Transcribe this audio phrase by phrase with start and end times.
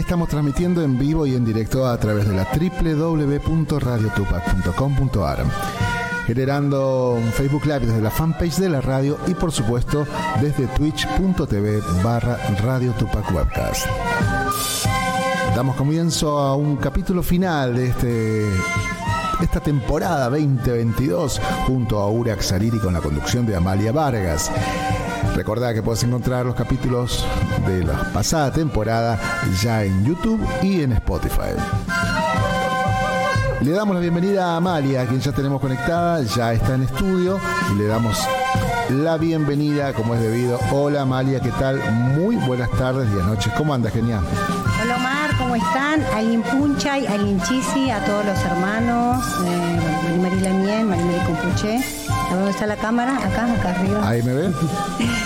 [0.00, 5.44] Estamos transmitiendo en vivo y en directo a través de la www.radiotupac.com.ar
[6.26, 10.06] generando un Facebook Live desde la fanpage de la radio y por supuesto
[10.40, 13.84] desde twitch.tv barra Radio Tupac Webcast.
[15.54, 18.46] Damos comienzo a un capítulo final de este
[19.42, 24.50] esta temporada 2022 junto a Urax Sariri con la conducción de Amalia Vargas.
[25.34, 27.24] Recordá que puedes encontrar los capítulos
[27.66, 29.18] de la pasada temporada
[29.60, 31.54] ya en YouTube y en Spotify.
[33.60, 37.38] Le damos la bienvenida a Amalia, a quien ya tenemos conectada, ya está en estudio
[37.72, 38.18] y le damos
[38.90, 40.58] la bienvenida como es debido.
[40.72, 41.78] Hola Amalia, ¿qué tal?
[41.92, 43.52] Muy buenas tardes y noches.
[43.56, 44.22] ¿Cómo andas, genial?
[44.82, 46.02] Hola Omar, ¿cómo están?
[46.14, 51.80] Alin Punchay, Alin Chisi, a todos los hermanos, eh, María Mien, María Compuche.
[52.30, 53.16] ¿Dónde está la cámara?
[53.16, 54.08] Acá, acá arriba.
[54.08, 54.54] ¿Ahí me ven?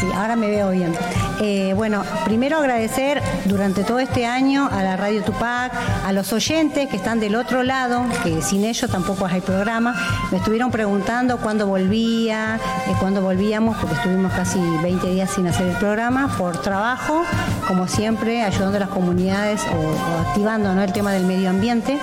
[0.00, 0.94] sí, ahora me veo bien.
[1.40, 5.72] Eh, bueno, primero agradecer durante todo este año a la Radio Tupac,
[6.04, 9.94] a los oyentes que están del otro lado, que sin ellos tampoco hay programa.
[10.30, 15.68] Me estuvieron preguntando cuándo volvía, eh, cuándo volvíamos, porque estuvimos casi 20 días sin hacer
[15.68, 17.22] el programa por trabajo,
[17.66, 21.98] como siempre, ayudando a las comunidades o, activando el tema del medio ambiente.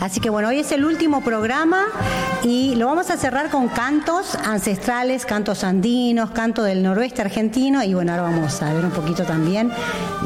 [0.00, 1.84] Así que bueno, hoy es el último programa
[2.42, 7.92] y lo vamos a cerrar con cantos ancestrales, cantos andinos, canto del noroeste argentino y
[7.92, 9.70] bueno, ahora vamos a ver un poquito también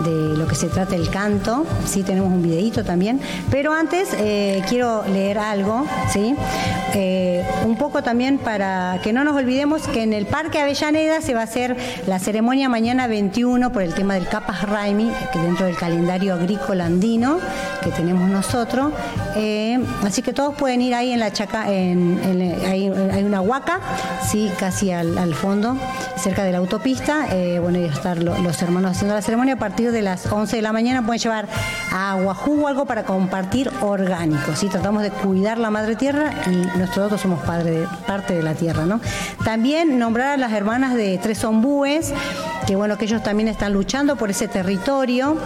[0.05, 1.67] de lo que se trata el canto.
[1.87, 3.21] Sí, tenemos un videito también,
[3.51, 6.37] pero antes eh, quiero leer algo, ¿sí?
[6.95, 11.34] Eh, un poco también para que no nos olvidemos que en el Parque Avellaneda se
[11.34, 11.77] va a hacer
[12.07, 16.87] la ceremonia mañana 21 por el tema del Capas Raimi, que dentro del calendario agrícola
[16.87, 17.41] andino
[17.83, 18.93] que tenemos nosotros.
[19.34, 19.64] Eh,
[20.05, 22.21] así que todos pueden ir ahí en la chaca, en,
[22.67, 23.81] hay, una huaca,
[24.27, 25.77] sí, casi al, fondo,
[26.17, 27.27] cerca de la autopista.
[27.33, 30.63] Eh, bueno, y estar los hermanos haciendo la ceremonia a partir de las 11 de
[30.63, 31.05] la mañana.
[31.05, 31.49] Pueden llevar
[31.93, 34.55] agua, jugo, algo para compartir orgánico.
[34.55, 34.69] ¿sí?
[34.69, 38.87] Tratamos de cuidar la madre tierra y nosotros somos padre, parte de la tierra.
[38.87, 39.01] ¿no?
[39.45, 42.13] También nombrar a las hermanas de Tres Ombúes,
[42.67, 45.37] que bueno, que ellos también están luchando por ese territorio.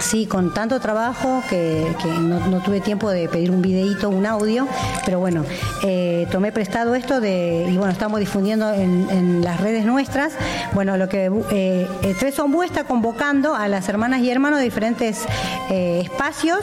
[0.00, 4.68] Sí, con tanto trabajo que, no, tuve tiempo de pedir un videíto, un audio,
[5.04, 5.44] pero bueno,
[5.82, 10.32] eh, tomé prestado esto de, y bueno, estamos difundiendo en, las redes nuestras.
[10.72, 14.64] Bueno, lo que eh, eh, Tres Ombú está convocando a las hermanas y hermanos de
[14.64, 15.24] diferentes
[15.70, 16.60] espacios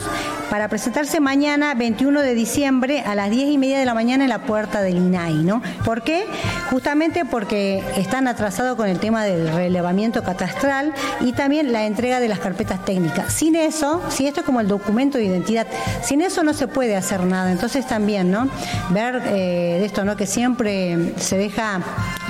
[0.50, 4.30] para presentarse mañana, 21 de diciembre, a las 10 y media de la mañana en
[4.30, 5.62] la puerta del INAI, ¿no?
[5.84, 6.26] ¿Por qué?
[6.70, 12.28] Justamente porque están atrasados con el tema del relevamiento catastral y también la entrega de
[12.28, 13.25] las carpetas técnicas.
[13.28, 15.66] Sin eso, si esto es como el documento de identidad,
[16.02, 17.52] sin eso no se puede hacer nada.
[17.52, 18.48] Entonces también, ¿no?
[18.90, 20.16] Ver eh, esto, ¿no?
[20.16, 21.80] Que siempre se deja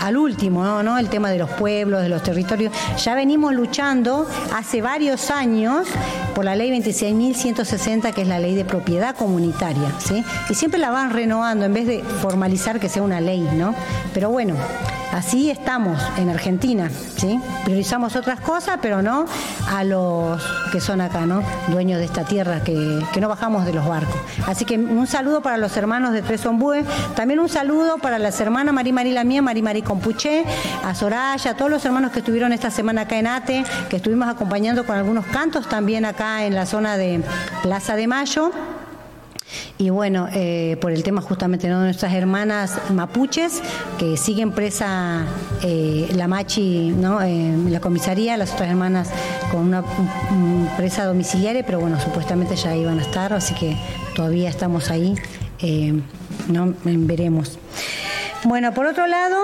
[0.02, 0.98] al último, ¿no?
[0.98, 2.72] El tema de los pueblos, de los territorios.
[3.02, 5.86] Ya venimos luchando hace varios años
[6.34, 10.24] por la ley 26.160, que es la ley de propiedad comunitaria, ¿sí?
[10.48, 13.74] Y siempre la van renovando en vez de formalizar que sea una ley, ¿no?
[14.12, 14.54] Pero bueno,
[15.12, 17.40] Así estamos en Argentina, ¿sí?
[17.64, 19.24] Priorizamos otras cosas, pero no
[19.66, 20.42] a los
[20.72, 21.42] que son acá, ¿no?
[21.68, 24.14] Dueños de esta tierra, que, no bajamos de los barcos.
[24.46, 26.86] Así que un saludo para los hermanos de Tres Ombúes,
[27.16, 30.44] también un saludo para las hermanas Marí Marí la mía, Marí Marí Compuché,
[30.84, 34.28] a Soraya, a todos los hermanos que estuvieron esta semana acá en ATE, que estuvimos
[34.28, 37.22] acompañando con algunos cantos también acá en la zona de
[37.62, 38.52] Plaza de Mayo.
[39.78, 43.62] Y bueno, eh, por el tema justamente de nuestras hermanas mapuches
[43.98, 45.24] que siguen presa
[45.62, 47.22] eh, la machi ¿no?
[47.22, 49.10] en la comisaría, las otras hermanas
[49.50, 49.84] con una
[50.76, 53.76] presa domiciliaria, pero bueno, supuestamente ya iban a estar, así que
[54.14, 55.14] todavía estamos ahí,
[55.60, 55.94] eh,
[56.48, 57.58] no veremos.
[58.46, 59.38] Bueno, por otro lado,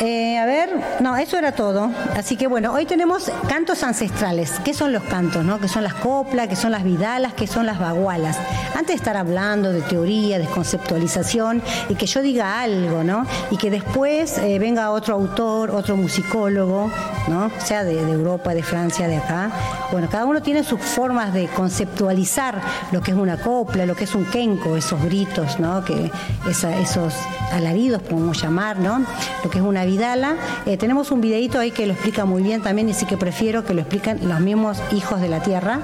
[0.00, 0.70] eh, a ver,
[1.00, 1.90] no, eso era todo.
[2.16, 4.50] Así que bueno, hoy tenemos cantos ancestrales.
[4.64, 5.44] ¿Qué son los cantos?
[5.44, 5.60] No?
[5.60, 6.48] ¿Qué son las coplas?
[6.48, 7.34] ¿Qué son las vidalas?
[7.34, 8.38] ¿Qué son las bagualas?
[8.74, 13.26] Antes de estar hablando de teoría, de conceptualización y que yo diga algo, ¿no?
[13.50, 16.90] Y que después eh, venga otro autor, otro musicólogo,
[17.28, 17.50] ¿no?
[17.58, 19.50] Sea de, Europa, de Francia, de acá.
[19.92, 24.04] Bueno, cada uno tiene sus formas de conceptualizar lo que es una copla, lo que
[24.04, 25.84] es un kenko, esos gritos, ¿no?
[25.84, 26.10] Que
[26.48, 27.14] esos
[27.52, 29.04] alaridos, podemos llamar, ¿no?
[29.42, 30.36] Lo que es una vidala.
[30.66, 33.64] Eh, tenemos un videito ahí que lo explica muy bien también y sí que prefiero
[33.64, 35.80] que lo expliquen los mismos hijos de la tierra,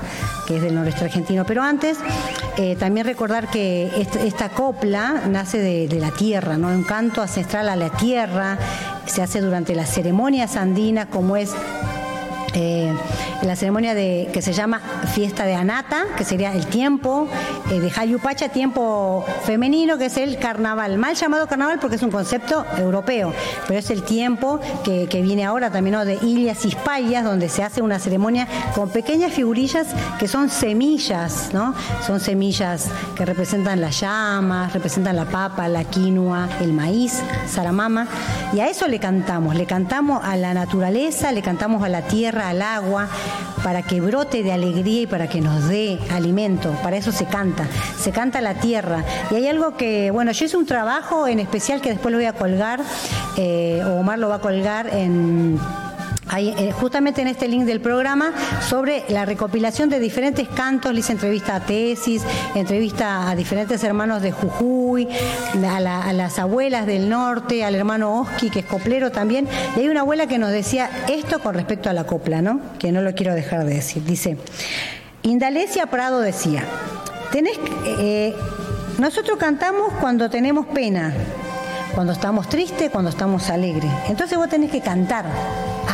[0.47, 1.45] que es del noreste argentino.
[1.45, 1.99] Pero antes,
[2.57, 3.91] eh, también recordar que
[4.25, 6.69] esta copla nace de, la tierra, ¿no?
[6.69, 8.59] Un canto ancestral a la tierra,
[9.07, 11.53] se hace durante las ceremonias andinas como es
[12.55, 12.93] eh,
[13.43, 14.81] la ceremonia de, que se llama
[15.15, 17.29] fiesta de Anata, que sería el tiempo
[17.71, 20.99] eh, de Jayupacha, tiempo femenino, que es el carnaval.
[20.99, 23.33] Mal llamado carnaval porque es un concepto europeo,
[23.67, 27.81] pero es el tiempo que, viene ahora también de Ilias y Spallas, donde se hace
[27.81, 29.87] una ceremonia con pequeñas figurillas
[30.19, 31.75] que son semillas, ¿no?
[32.05, 38.09] Son semillas que representan las llamas, representan la papa, la quinoa, el maíz, saramama,
[38.53, 42.42] y a eso le cantamos, le cantamos a la naturaleza, le cantamos a la tierra,
[42.49, 43.09] al agua,
[43.63, 47.67] para que brote de alegría y para que nos dé alimento, para eso se canta,
[47.99, 49.05] se canta la tierra.
[49.31, 52.27] Y hay algo que, bueno, yo hice un trabajo en especial que después lo voy
[52.27, 52.81] a colgar,
[53.37, 55.59] eh, Omar lo va a colgar en
[56.39, 58.33] eh, justamente en este link del programa
[58.69, 62.23] sobre la recopilación de diferentes cantos, le hice entrevista a tesis,
[62.55, 65.09] entrevista a diferentes hermanos de Jujuy,
[65.69, 65.81] a,
[66.13, 69.47] las abuelas del norte, al hermano Oski, que es coplero también,
[69.77, 72.61] y hay una abuela que nos decía esto con respecto a la copla, ¿no?
[72.79, 74.03] Que no lo quiero dejar de decir.
[74.05, 74.39] Dice,
[75.23, 76.65] Indalecia Prado decía,
[77.31, 77.59] tenés,
[77.99, 78.35] eh,
[78.99, 81.13] nosotros cantamos cuando tenemos pena,
[81.95, 83.91] cuando estamos tristes, cuando estamos alegres.
[84.09, 85.25] Entonces vos tenés que cantar.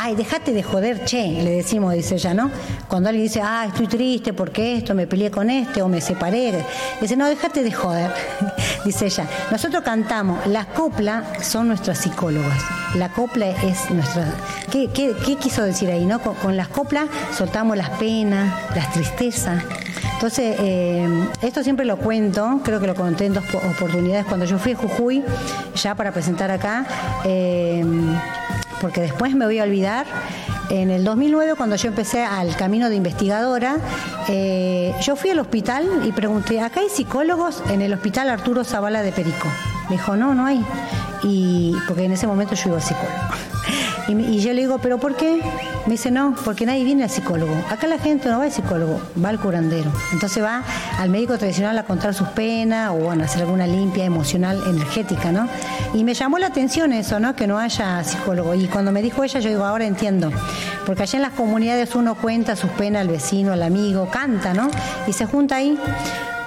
[0.00, 2.50] Ay, déjate de joder, che, le decimos, dice ella, ¿no?
[2.88, 6.64] Cuando alguien dice, ah, estoy triste porque esto, me peleé con este o me separé.
[7.00, 8.10] Dice, no, déjate de joder,
[8.84, 9.26] dice ella.
[9.50, 12.62] Nosotros cantamos, las coplas son nuestras psicólogas.
[12.94, 14.32] La copla es nuestra...
[14.70, 14.88] ¿Qué,
[15.40, 16.20] quiso decir ahí, no?
[16.20, 19.62] con las coplas soltamos las penas, las tristezas.
[20.14, 21.08] Entonces, eh,
[21.42, 24.76] esto siempre lo cuento, creo que lo conté en dos oportunidades cuando yo fui a
[24.76, 25.24] Jujuy,
[25.76, 26.86] ya para presentar acá,
[27.24, 27.84] eh,
[28.80, 30.06] porque después me voy a olvidar.
[30.70, 33.76] En el 2009, cuando yo empecé al camino de investigadora,
[34.28, 39.00] eh, yo fui al hospital y pregunté, ¿acá hay psicólogos en el hospital Arturo Zavala
[39.00, 39.48] de Perico?
[39.88, 40.62] Me dijo, no, no hay.
[41.22, 43.47] Y porque en ese momento yo iba a psicólogo.
[44.08, 45.42] Y, yo le digo, ¿pero por qué?
[45.86, 47.54] Me dice, no, porque nadie viene al psicólogo.
[47.70, 49.90] Acá la gente no va al psicólogo, va al curandero.
[50.12, 50.64] Entonces va
[50.98, 55.30] al médico tradicional a contar sus penas o bueno, a hacer alguna limpia emocional, energética,
[55.30, 55.48] ¿no?
[55.92, 57.36] Y me llamó la atención eso, ¿no?
[57.36, 58.54] Que no haya psicólogo.
[58.54, 60.32] Y cuando me dijo ella, yo digo, ahora entiendo.
[60.86, 64.70] Porque allá en las comunidades uno cuenta sus penas al vecino, al amigo, canta, ¿no?
[65.06, 65.78] Y se junta ahí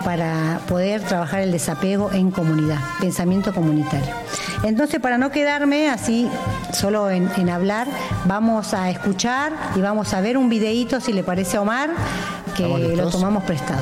[0.04, 4.14] para poder trabajar el desapego en comunidad, pensamiento comunitario.
[4.64, 6.30] Entonces, para no quedarme así
[6.74, 7.88] solo en, hablar,
[8.26, 11.90] vamos a escuchar y vamos a ver un videíto, si le parece a Omar,
[12.56, 13.82] que lo tomamos prestado.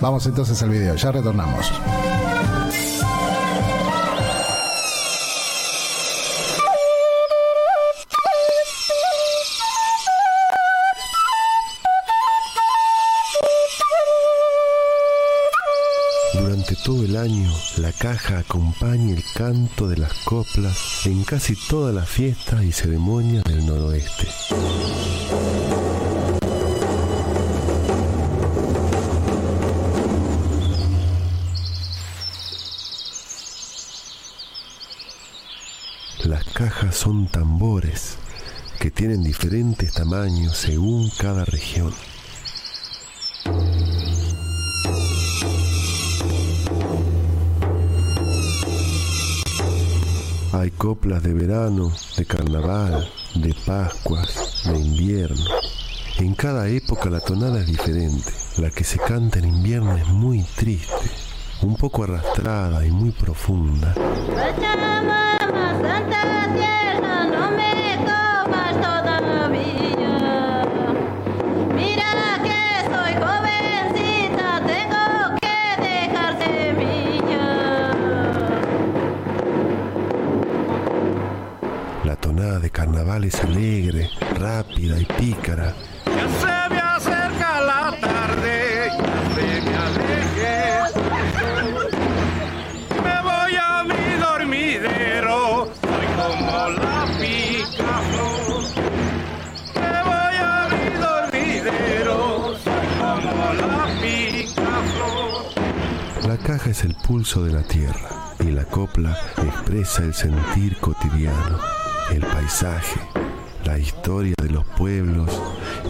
[0.00, 1.72] Vamos entonces al video, ya retornamos.
[17.86, 23.44] La caja acompaña el canto de las coplas en casi todas las fiestas y ceremonias
[23.44, 24.26] del noroeste.
[36.24, 38.16] Las cajas son tambores
[38.80, 41.94] que tienen diferentes tamaños según cada región.
[50.58, 55.44] Hay coplas de verano, de carnaval, de Pascuas, de invierno.
[56.18, 58.32] En cada época la tonada es diferente.
[58.56, 61.10] La que se canta en invierno es muy triste,
[61.60, 63.94] un poco arrastrada y muy profunda.
[83.16, 85.74] Carnaval es alegre, rápida y pícara.
[86.06, 90.56] Ya se me acerca la tarde, ya se me aleje.
[93.02, 95.38] Me voy a mi dormidero,
[95.80, 97.92] soy como la pica
[99.74, 102.18] Me voy a mi dormidero,
[102.64, 104.70] soy como la pica
[106.28, 111.85] La caja es el pulso de la tierra y la copla expresa el sentir cotidiano
[112.10, 113.00] el paisaje,
[113.64, 115.30] la historia de los pueblos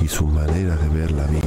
[0.00, 1.42] y su manera de ver la vida.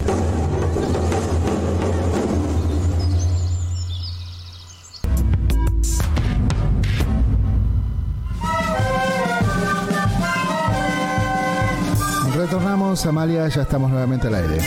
[12.35, 14.59] Retornamos, Amalia, ya estamos nuevamente al aire.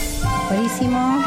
[0.48, 1.22] Buenísimo.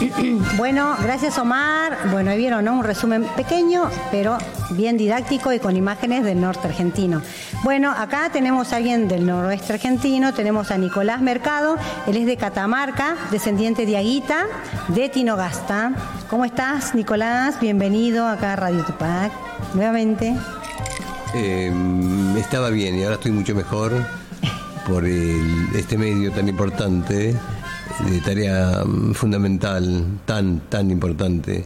[0.56, 1.96] Bueno, gracias Omar.
[2.10, 2.74] Bueno, ahí vieron, ¿no?
[2.78, 4.38] Un resumen pequeño, pero
[4.70, 7.22] bien didáctico y con imágenes del norte argentino.
[7.62, 12.36] Bueno, acá tenemos a alguien del noroeste argentino, tenemos a Nicolás Mercado, él es de
[12.36, 14.46] Catamarca, descendiente de Aguita,
[14.88, 15.92] de Tinogasta.
[16.28, 17.60] ¿Cómo estás, Nicolás?
[17.60, 19.32] Bienvenido acá a Radio Tupac,
[19.74, 20.34] nuevamente.
[21.34, 21.72] Eh,
[22.38, 23.92] estaba bien y ahora estoy mucho mejor
[24.86, 27.34] por este medio tan importante,
[28.00, 31.64] de tarea mm, fundamental, tan, tan importante,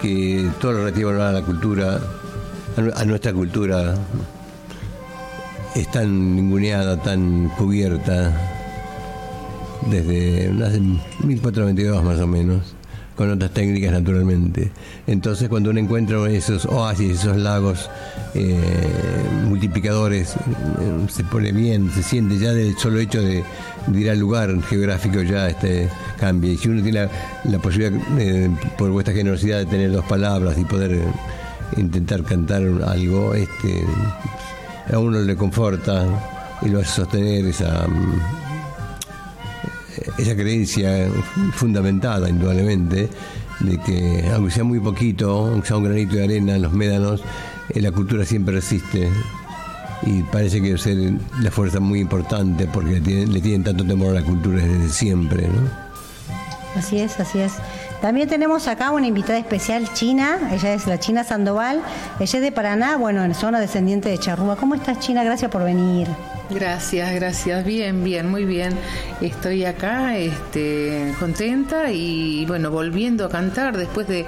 [0.00, 1.98] que todo lo relativo a la cultura,
[2.76, 3.94] a nu- a nuestra cultura,
[5.74, 8.32] es tan ninguneada, tan cubierta,
[9.90, 12.75] desde hace 1492 más o menos,
[13.16, 14.70] con otras técnicas naturalmente.
[15.06, 17.90] Entonces cuando uno encuentra esos oasis, esos lagos
[18.34, 18.60] eh,
[19.44, 23.42] multiplicadores, eh, se pone bien, se siente ya del solo hecho de,
[23.94, 26.52] ir al lugar geográfico ya este cambia.
[26.52, 27.08] Y si uno tiene
[27.44, 31.00] la, posibilidad, eh, por vuestra generosidad, de tener dos palabras y poder
[31.76, 33.82] intentar cantar algo, este,
[34.92, 36.04] a uno le conforta
[36.62, 37.86] y lo hace sostener esa...
[40.18, 41.08] esa creencia
[41.52, 43.08] fundamentada, indudablemente,
[43.60, 47.22] de que aunque sea muy poquito, aunque sea un granito de arena en los médanos,
[47.70, 49.08] eh, la cultura siempre resiste.
[50.02, 54.10] Y parece que ser la fuerza muy importante porque le tienen, le tienen tanto temor
[54.10, 55.48] a la cultura desde siempre.
[55.48, 55.86] ¿no?
[56.76, 57.54] Así es, así es.
[58.02, 61.80] También tenemos acá una invitada especial china, ella es la China Sandoval,
[62.20, 64.56] ella es de Paraná, bueno, en zona descendiente de Charrúa.
[64.56, 65.24] ¿Cómo estás China?
[65.24, 66.06] Gracias por venir.
[66.48, 67.64] Gracias, gracias.
[67.64, 68.72] Bien, bien, muy bien.
[69.20, 74.24] Estoy acá este, contenta y bueno, volviendo a cantar después de,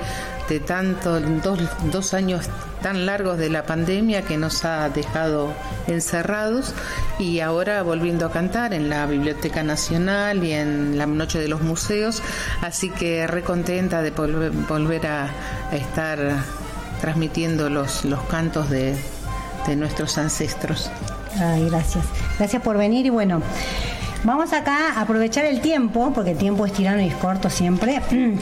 [0.49, 1.61] de tanto, dos,
[1.93, 2.47] dos años
[2.83, 5.53] tan largos de la pandemia que nos ha dejado
[5.87, 6.75] encerrados
[7.21, 11.61] y ahora volviendo a cantar en la Biblioteca Nacional y en la Noche de los
[11.61, 12.21] Museos.
[12.63, 15.31] Así que recontenta de volver, a,
[15.71, 16.19] a estar
[17.01, 18.97] transmitiendo los, los cantos de,
[19.69, 20.91] de nuestros ancestros.
[21.41, 22.05] Ay, gracias.
[22.39, 23.43] Gracias por venir y bueno,
[24.25, 28.01] vamos acá a aprovechar el tiempo, porque el tiempo es tirano y es corto siempre.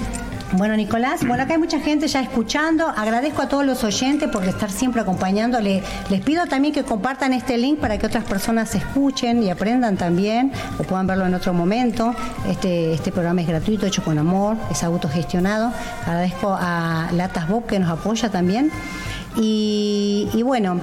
[0.52, 2.87] Bueno, Nicolás, bueno, acá hay mucha gente ya escuchando.
[2.87, 5.61] Agradezco a todos los oyentes por estar siempre acompañando.
[5.61, 9.97] Le- les pido también que compartan este link para que otras personas escuchen y aprendan
[9.97, 12.14] también o puedan verlo en otro momento.
[12.49, 15.73] Este, este programa es gratuito, hecho con amor, es autogestionado.
[16.07, 18.71] Agradezco a Latas Bob que nos apoya también.
[19.37, 20.81] Y bueno,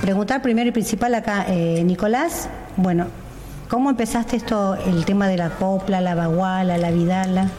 [0.00, 3.06] preguntar primero y principal acá, eh, Nicolás, bueno,
[3.68, 7.50] ¿cómo empezaste esto, el tema de la copla, la baguala, la vidala?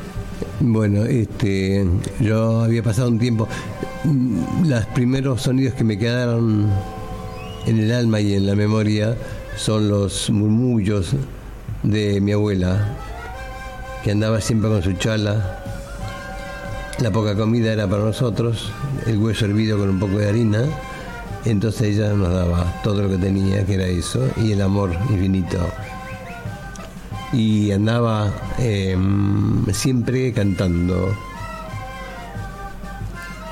[0.62, 1.86] Bueno, este,
[2.20, 3.48] yo había pasado un tiempo.
[4.04, 6.70] mm, Los primeros sonidos que me quedaron
[7.66, 9.16] en el alma y en la memoria
[9.56, 11.16] son los murmullos
[11.84, 12.88] de mi abuela,
[14.04, 15.60] que andaba siempre con su chala.
[17.00, 18.72] La poca comida era para nosotros,
[19.08, 20.64] el hueso hervido con un poco de harina.
[21.46, 25.58] Entonces ella nos daba todo lo que tenía, que era eso, y el amor infinito
[27.32, 28.98] y andaba eh,
[29.72, 31.16] siempre cantando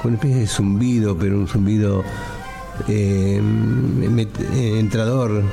[0.02, 2.04] con una especie de zumbido, pero un zumbido
[2.88, 3.42] eh,
[4.80, 5.44] entrador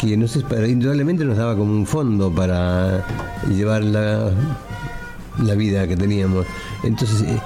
[0.00, 3.04] que no sé, indudablemente nos daba como un fondo para
[3.48, 4.30] llevar la,
[5.42, 6.44] la vida que teníamos.
[6.82, 7.40] Entonces, eh,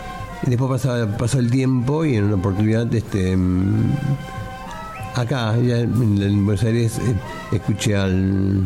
[0.46, 3.92] después pasaba- pasó el tiempo y en una oportunidad, este, mm,
[5.14, 7.14] acá, ya en, en Buenos Aires, eh,
[7.56, 8.62] escuché al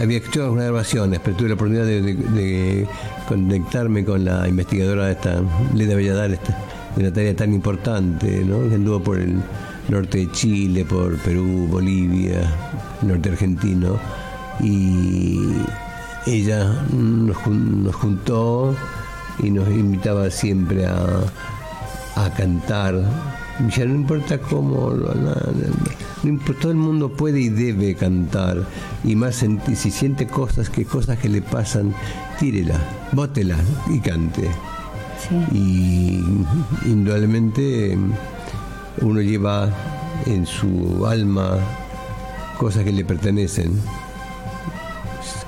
[0.00, 2.86] había escuchado algunas grabaciones, pero tuve la oportunidad de,
[3.28, 5.40] conectarme con la investigadora de esta,
[5.74, 6.56] Leda Belladar, esta,
[6.96, 8.68] de una tarea tan importante, ¿no?
[8.68, 9.40] que anduvo por el
[9.88, 12.40] norte de Chile, por Perú, Bolivia,
[13.02, 13.98] norte argentino,
[14.60, 15.38] y
[16.26, 18.74] ella nos, nos juntó
[19.42, 21.04] y nos invitaba siempre a,
[22.16, 23.02] a cantar.
[23.76, 25.14] Ya no importa cómo, la-
[26.24, 28.64] no todo el mundo puede y debe cantar.
[29.04, 29.44] Y más
[29.76, 31.94] si siente cosas, que cosas que le pasan,
[32.40, 32.78] tírela,
[33.12, 33.56] bótela
[33.90, 34.48] y cante.
[35.28, 35.56] Sí.
[35.56, 36.24] Y
[36.88, 37.96] indudablemente
[39.00, 39.68] uno lleva
[40.26, 41.58] en su alma
[42.58, 43.72] cosas que le pertenecen.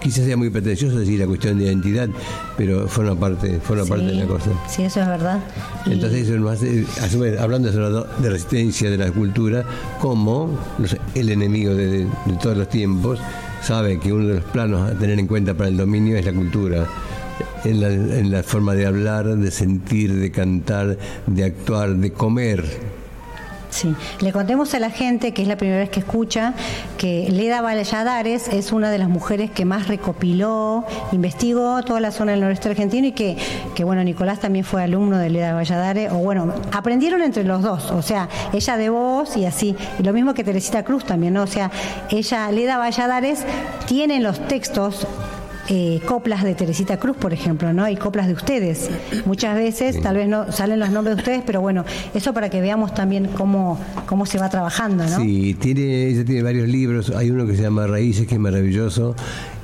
[0.07, 2.09] Quizás sea muy pretencioso decir la cuestión de identidad,
[2.57, 4.51] pero forma parte, forma parte de la cosa.
[4.69, 5.41] Sí, eso es verdad.
[5.85, 9.65] Entonces eso nos hace, a su vez, hablando de resistencia de la cultura,
[10.01, 13.19] como los- el enemigo de, de todos los tiempos
[13.63, 16.33] sabe que uno de los planos a tener en cuenta para el dominio es la
[16.33, 16.87] cultura.
[17.65, 20.97] En la, en la forma de hablar, de sentir, de cantar,
[21.27, 22.65] de actuar, de comer.
[23.77, 26.55] Sí, le contemos a la gente, que es la primera vez que escucha,
[26.97, 32.33] que Leda Valladares es una de las mujeres que más recopiló, investigó toda la zona
[32.33, 33.37] del noreste argentino y que,
[33.75, 37.91] que bueno, Nicolás también fue alumno de Leda Valladares, o bueno, aprendieron entre los dos,
[37.91, 41.43] o sea, ella de voz y así, y lo mismo que Teresita Cruz también, ¿no?
[41.43, 41.71] O sea,
[42.09, 43.45] ella, Leda Valladares,
[43.87, 45.07] tiene los textos
[45.69, 47.89] eh, coplas de Teresita Cruz, por ejemplo, ¿no?
[47.89, 48.89] Y coplas de ustedes.
[49.25, 52.61] Muchas veces, tal vez no salen los nombres de ustedes, pero bueno, eso para que
[52.61, 55.21] veamos también cómo, cómo se va trabajando, ¿no?
[55.21, 57.11] Sí, tiene, ella tiene varios libros.
[57.11, 59.15] Hay uno que se llama Raíces, que es maravilloso.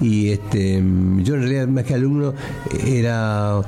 [0.00, 0.82] Y este,
[1.18, 2.34] yo en realidad, más que alumno,
[2.86, 3.62] era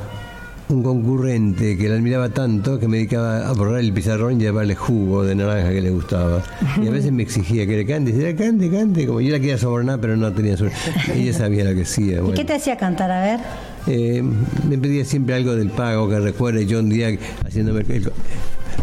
[0.75, 4.75] un concurrente que la admiraba tanto que me dedicaba a borrar el pizarrón y llevarle
[4.75, 6.43] jugo de naranja que le gustaba.
[6.83, 9.39] Y a veces me exigía que le cante, y decía, cante, cante, como yo la
[9.39, 10.77] quería sobornar, pero no tenía suerte.
[11.15, 12.17] Ella sabía lo que hacía.
[12.17, 12.35] ¿Y bueno.
[12.35, 13.11] qué te hacía cantar?
[13.11, 13.41] A ver.
[13.87, 14.23] Eh,
[14.69, 17.09] me pedía siempre algo del pago que recuerde yo un día
[17.47, 18.11] haciéndome el-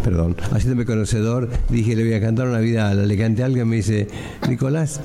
[0.04, 3.78] perdón haciéndome conocedor dije le voy a cantar una vida le canté algo y me
[3.78, 4.08] dice
[4.48, 5.02] Nicolás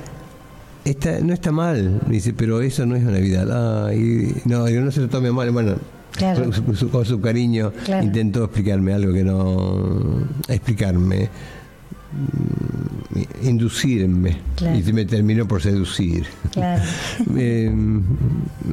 [0.85, 3.41] esta, no está mal me dice pero eso no es una vida
[3.93, 5.75] y, no digo, no se lo tome mal bueno
[6.17, 6.43] Claro.
[6.43, 8.03] con, su, su- con su cariño Claro.
[8.05, 11.29] intentó explicarme algo que no explicarme
[12.13, 14.79] mm, inducirme Claro.
[14.79, 16.81] y me terminó por seducir Claro.
[17.37, 17.71] eh,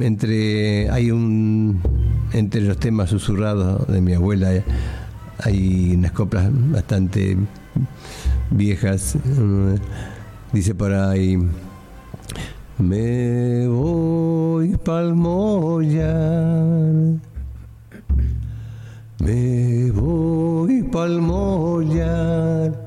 [0.01, 1.79] entre hay un
[2.33, 4.49] entre los temas susurrados de mi abuela
[5.39, 7.37] hay unas coplas bastante
[8.51, 9.17] viejas
[10.51, 11.37] dice por ahí
[12.79, 16.91] me voy pa'l mollar
[19.19, 22.85] me voy pa'l mollar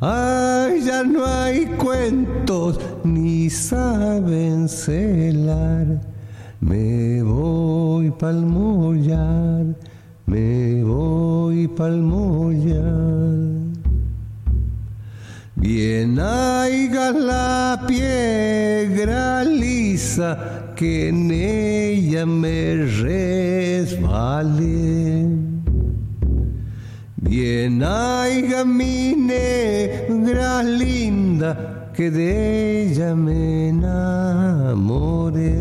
[0.00, 5.86] Ay, ya no hay cuentos ni saben celar.
[6.60, 9.64] Me voy pa'l mollar,
[10.26, 13.56] me voy pa'l mollar.
[15.54, 24.46] Bien haiga la piedra lisa que en ella me resbale.
[27.16, 35.56] Bien haiga mi negra linda que de ella me enamoré.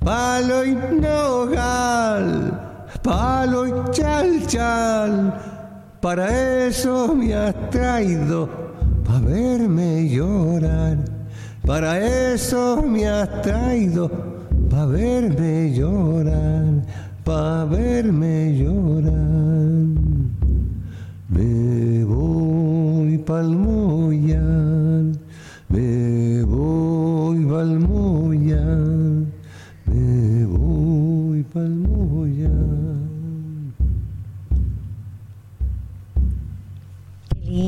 [0.00, 2.60] Palo y nogal,
[3.02, 5.34] palo y chal chal,
[6.00, 8.65] para eso me has traído,
[9.06, 10.98] para verme llorar.
[11.64, 11.98] Para
[12.32, 14.10] eso me has traído,
[14.68, 16.82] para verme llorar,
[17.24, 19.86] para verme llorar.
[21.28, 23.56] Me voy pa'l
[25.68, 27.78] me voy pa'l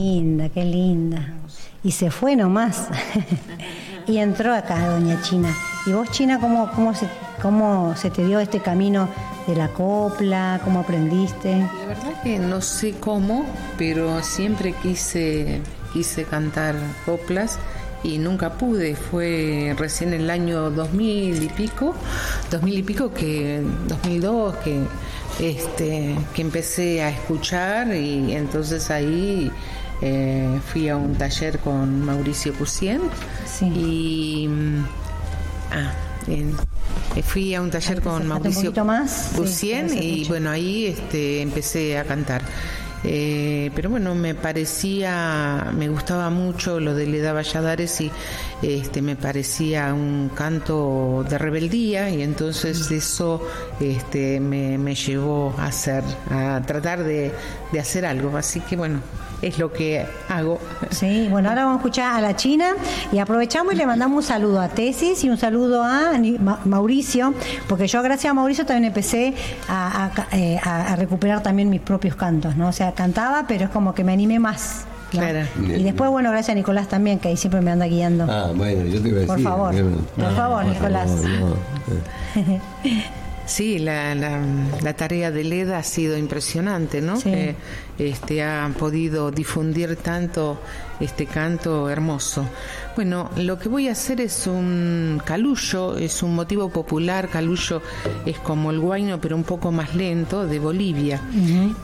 [0.08, 1.34] linda, qué linda.
[1.84, 2.88] Y se fue nomás.
[4.06, 5.54] y entró acá Doña China.
[5.86, 7.06] ¿Y vos, China, cómo, cómo, se,
[7.42, 9.08] cómo se te dio este camino
[9.46, 10.60] de la copla?
[10.64, 11.58] ¿Cómo aprendiste?
[11.58, 13.44] La verdad que no sé cómo,
[13.76, 15.60] pero siempre quise,
[15.92, 17.58] quise cantar coplas
[18.02, 18.96] y nunca pude.
[18.96, 21.94] Fue recién el año 2000 y pico,
[22.50, 24.80] 2000 y pico que 2002 que
[25.40, 29.52] este que empecé a escuchar y entonces ahí
[30.02, 33.00] eh, fui a un taller con Mauricio Cusien
[33.46, 33.66] Sí.
[33.66, 34.84] y mm,
[35.72, 35.92] ah,
[36.28, 36.56] en-
[37.16, 39.30] eh, fui a un taller con Mauricio más.
[39.36, 40.28] Cusien y mucho.
[40.30, 42.42] bueno ahí este empecé a cantar
[43.04, 48.10] Eh, pero bueno me parecía me gustaba mucho lo de Leda Valladares y
[48.62, 53.40] este me parecía un canto de rebeldía y entonces eso
[53.80, 57.32] este me, me llevó a hacer a tratar de,
[57.72, 59.00] de hacer algo así que bueno
[59.40, 60.58] es lo que hago
[60.90, 62.70] Sí, bueno, ahora vamos a escuchar a la China
[63.12, 66.10] y aprovechamos y le mandamos un saludo a Tesis y un saludo a
[66.64, 67.34] Mauricio,
[67.68, 69.34] porque yo gracias a Mauricio también empecé
[69.68, 72.68] a, eh, a- a recuperar también mis propios cantos, ¿no?
[72.68, 74.86] O sea, cantaba, pero es como que me animé más.
[75.12, 75.20] ¿No?
[75.20, 75.40] Claro.
[75.62, 78.26] Y después, bueno, gracias a Nicolás también, que ahí siempre me anda guiando.
[78.28, 79.26] Ah, bueno, yo te iba a decir.
[79.36, 79.82] Por favor, que-
[80.22, 81.10] por favor, Nicolás.
[81.10, 81.56] no.
[83.46, 84.42] Sí, la, la,
[84.82, 87.16] la tarea de Leda ha sido impresionante, ¿no?
[87.16, 87.30] Sí.
[87.30, 87.56] Que,
[87.98, 90.60] este, ha podido difundir tanto
[91.00, 92.44] este canto hermoso.
[92.98, 97.80] Bueno, lo que voy a hacer es un calullo, es un motivo popular, calullo
[98.26, 101.20] es como el guayno pero un poco más lento de Bolivia.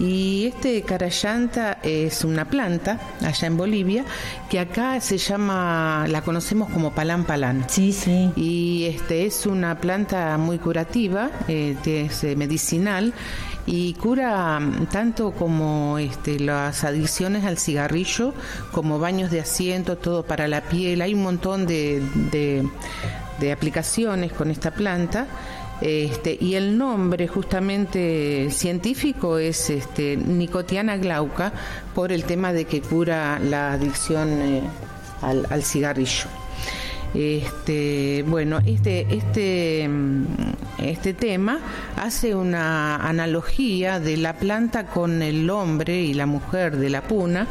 [0.01, 4.05] Y este carayanta es una planta allá en Bolivia
[4.51, 7.65] que acá se llama, la conocemos como palán palán.
[7.69, 8.33] Sí, sí.
[8.35, 13.15] Y este es una planta muy curativa, eh, que es eh, medicinal
[13.67, 18.35] y cura tanto como este, las adicciones al cigarrillo,
[18.73, 21.01] como baños de asiento, todo para la piel.
[21.03, 25.27] Hay un montón de, de, aplicaciones con esta planta.
[25.81, 31.53] Este, y el nombre justamente científico es este, Nicotiana glauca
[31.95, 34.63] por el tema de que cura la adicción eh,
[35.21, 36.44] al cigarrillo.
[37.15, 40.25] Este, bueno, este, este, mm,
[40.79, 41.61] este tema
[41.97, 47.47] hace una analogía de la planta con el hombre y la mujer de la puna,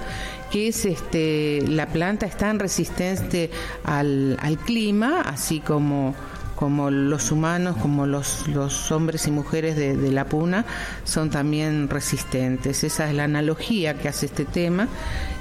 [0.52, 3.50] que es este, la planta es tan resistente
[3.86, 6.14] al, al clima, así como
[6.56, 10.66] como los humanos, como los, los hombres y mujeres de, la puna,
[11.04, 12.86] son también resistentes.
[12.86, 14.88] Esa es la analogía que hace este tema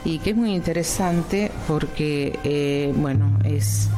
[0.05, 3.89] y que es muy interesante porque, eh, bueno, es,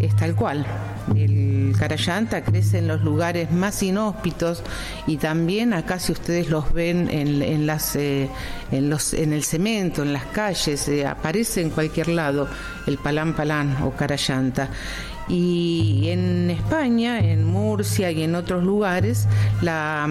[0.00, 0.66] es tal cual.
[1.14, 4.62] El carayanta crece en los lugares más inhóspitos
[5.06, 8.28] y también acá si ustedes los ven en, en las, eh,
[8.70, 12.48] en, el cemento, en las calles, eh, aparece en cualquier lado
[12.86, 14.70] el palán palán o carayanta
[15.30, 19.28] y en España, en Murcia y en otros lugares,
[19.62, 20.08] la,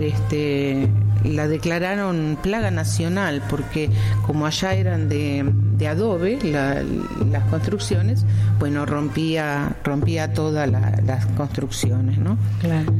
[0.00, 0.88] este,
[1.24, 3.88] la declararon plaga nacional porque
[4.26, 5.44] como allá eran de,
[5.76, 6.82] de adobe la,
[7.30, 8.24] las construcciones,
[8.58, 12.36] bueno, rompía, rompía todas la, las construcciones, ¿no?
[12.60, 12.92] Claro.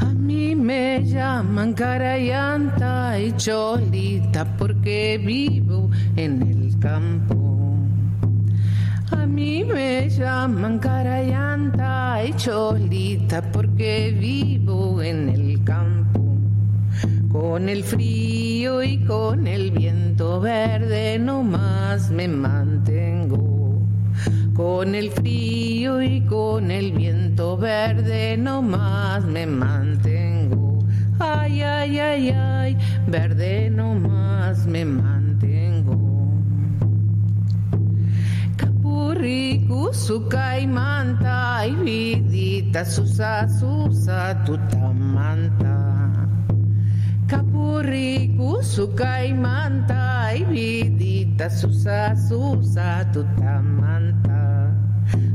[0.00, 7.76] A mí me llaman carayanta y cholita porque vivo en el campo.
[9.10, 16.20] A mí me llaman carayanta y cholita porque vivo en el campo.
[17.30, 23.82] Con el frío y con el viento verde no más me mantengo.
[24.54, 30.78] Con el frío y con el viento verde no más me mantengo.
[31.18, 35.29] Ay, ay, ay, ay, verde no más me mantengo.
[39.92, 46.26] Suca y manta, y vidita, susa, susa, tutamanta.
[47.26, 54.74] Capurricu, suca y manta, y vidita, susa, susa, tutamanta.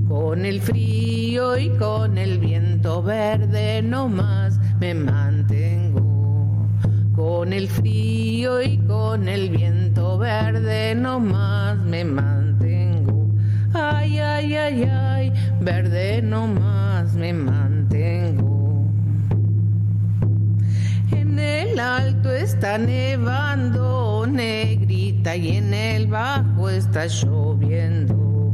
[0.07, 6.67] Con el frío y con el viento verde no más me mantengo.
[7.15, 12.44] Con el frío y con el viento verde no más me mantengo.
[13.77, 18.87] Ay, ay, ay, ay, verde no más me mantengo.
[21.11, 28.53] En el alto está nevando, negrita, y en el bajo está lloviendo.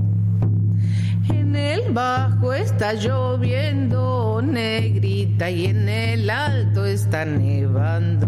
[1.30, 8.28] En el bajo está lloviendo, negrita, y en el alto está nevando.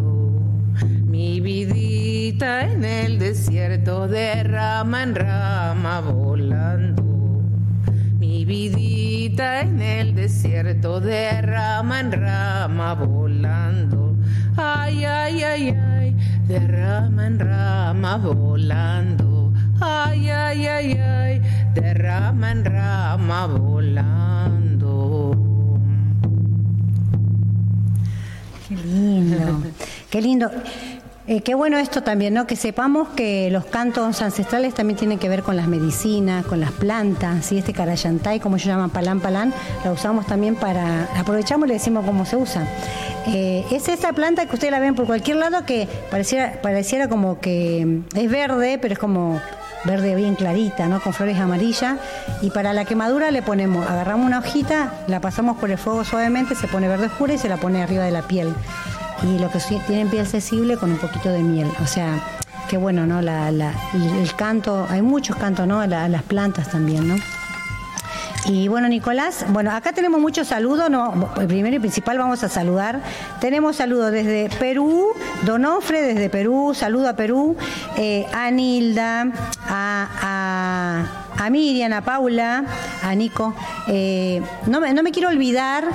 [1.07, 7.03] Mi vidita en el desierto de rama en rama volando.
[8.17, 14.15] Mi vidita en el desierto de rama en rama volando.
[14.55, 19.51] Ay, ay, ay, ay, de rama en rama volando.
[19.81, 21.41] Ay, ay, ay, ay,
[21.73, 25.35] de rama en rama volando.
[28.69, 29.61] Qué lindo,
[30.09, 30.49] qué lindo.
[31.25, 32.45] Eh, qué bueno esto también, ¿no?
[32.47, 36.71] Que sepamos que los cantos ancestrales también tienen que ver con las medicinas, con las
[36.71, 37.59] plantas, ¿sí?
[37.59, 39.53] Este carayantay, como ellos llaman palán palán,
[39.85, 42.67] la usamos también para, aprovechamos y le decimos cómo se usa.
[43.27, 47.39] Eh, es esa planta que ustedes la ven por cualquier lado que pareciera, pareciera como
[47.39, 49.39] que es verde, pero es como
[49.85, 50.99] verde bien clarita, ¿no?
[50.99, 51.99] Con flores amarillas.
[52.41, 56.53] Y para la quemadura le ponemos, agarramos una hojita, la pasamos por el fuego suavemente,
[56.53, 58.53] se pone verde oscura y se la pone arriba de la piel
[59.23, 61.69] y lo que tienen piel sensible con un poquito de miel.
[61.81, 62.19] O sea,
[62.69, 63.19] qué bueno, ¿no?
[63.19, 65.85] El canto, hay muchos cantos, ¿no?
[65.85, 67.15] La, las plantas también, ¿no?
[68.45, 73.01] Y bueno, Nicolás, bueno, acá tenemos muchos saludos, no, primero y principal vamos a saludar.
[73.39, 77.55] Tenemos saludos desde Perú, Donofre desde Perú, saludo a Perú,
[77.95, 79.31] eh, a Nilda,
[79.65, 82.65] a, a, Miriam, a Paula,
[83.01, 83.53] a Nico.
[83.87, 85.85] Eh, no, me, quiero olvidar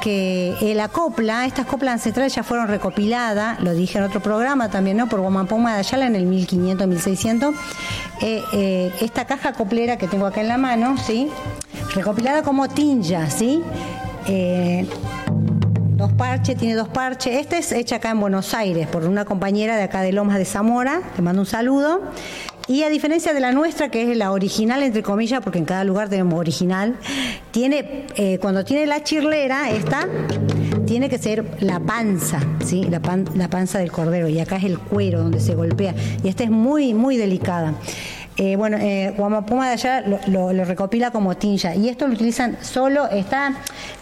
[0.00, 4.68] que eh, la copla, estas coplas ancestrales ya fueron recopiladas, lo dije en otro programa
[4.68, 5.08] también, ¿no?
[5.08, 7.54] Por Guamapoma de Ayala en el 1500, 1600.
[8.20, 11.28] Eh, esta caja coplera que tengo acá en la mano, ¿sí?
[11.94, 13.62] Recopilada como tinja, ¿sí?
[16.02, 17.36] Dos parches, tiene dos parches.
[17.36, 20.44] Esta es hecha acá en Buenos Aires por una compañera de acá de Lomas de
[20.44, 22.00] Zamora, te mando un saludo.
[22.72, 25.84] Y a diferencia de la nuestra, que es la original, entre comillas, porque en cada
[25.84, 26.96] lugar tenemos original,
[27.50, 30.08] tiene, eh, cuando tiene la chirlera, esta
[30.86, 32.84] tiene que ser la panza, ¿sí?
[32.84, 35.94] La, pan- la panza del cordero, y acá es el cuero donde se golpea.
[36.24, 37.74] Y esta es muy, muy delicada.
[38.38, 43.06] Eh, bueno, eh, Guamapoma de allá lo, recopila como tinja y esto lo utilizan solo,
[43.10, 43.52] está,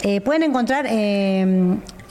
[0.01, 0.85] eh, pueden encontrar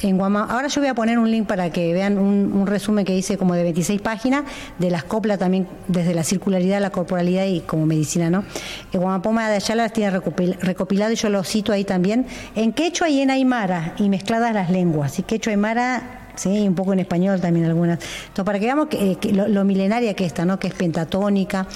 [0.03, 3.15] en Guama, ahora yo voy a poner un link para que vean un, resumen que
[3.15, 4.45] hice como de 26 páginas
[4.79, 8.45] de las coplas también desde la circularidad, la corporalidad y como medicina, ¿no?
[8.93, 12.73] Eh, Guamapoma de allá las tiene recopil- recopilado y yo lo cito ahí también en
[12.73, 17.01] quechua y en aymara y mezcladas las lenguas, y quechua aymara Sí, un poco en
[17.01, 17.99] español también algunas.
[17.99, 20.59] Entonces, para que veamos que, eh, lo, lo milenaria que está, ¿no?
[20.59, 21.67] Que es pentatónica.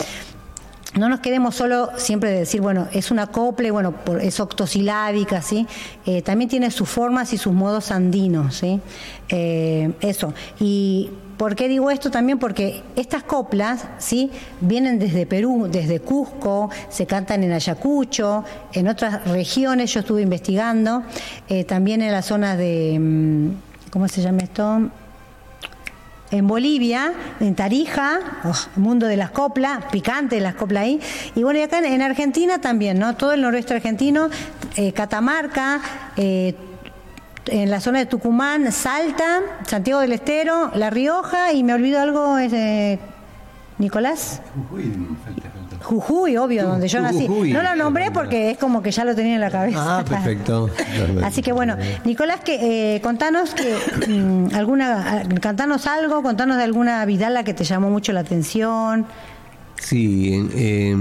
[0.96, 5.42] No nos quedemos solo siempre de decir, bueno, es una cople, bueno, por- es octosilábica,
[5.42, 5.66] ¿sí?
[6.06, 8.80] Eh, también tiene sus formas y sus modos andinos, ¿sí?
[9.28, 10.32] Eh, eso.
[10.60, 12.38] Y ¿por qué digo esto también?
[12.38, 14.30] Porque estas coplas, ¿sí?
[14.60, 21.02] Vienen desde Perú, desde Cusco, se cantan en Ayacucho, en otras regiones, yo estuve investigando,
[21.48, 24.90] eh, también en la zona de, mm, ¿cómo se llama esto?
[26.30, 31.00] En Bolivia, en Tarija, oh, mundo de las coplas, picante las coplas ahí.
[31.34, 33.14] Y bueno, y acá en, en Argentina también, ¿no?
[33.14, 34.28] Todo el noroeste argentino,
[34.76, 35.80] eh, Catamarca,
[36.16, 36.54] eh,
[37.46, 42.38] en la zona de Tucumán, Salta, Santiago del Estero, La Rioja, y me olvido algo,
[42.38, 42.98] eh,
[43.78, 44.40] Nicolás.
[45.86, 47.26] Obvio, donde yo nací.
[47.26, 47.52] Jujuy.
[47.52, 49.98] No lo nombré porque es como que ya lo tenía en la cabeza.
[49.98, 50.70] Ah, perfecto.
[51.24, 53.74] Así que bueno, Nicolás, que eh, contanos que
[54.08, 59.06] mm, alguna, ah, cantanos algo, contanos de alguna vidala que te llamó mucho la atención.
[59.76, 60.94] Sí, eh,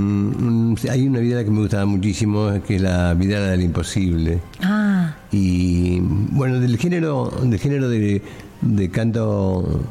[0.89, 4.39] hay una vidala que me gustaba muchísimo, que es la vidala del imposible.
[4.61, 8.21] Ah, Y bueno, del género, del género de,
[8.61, 9.83] de canto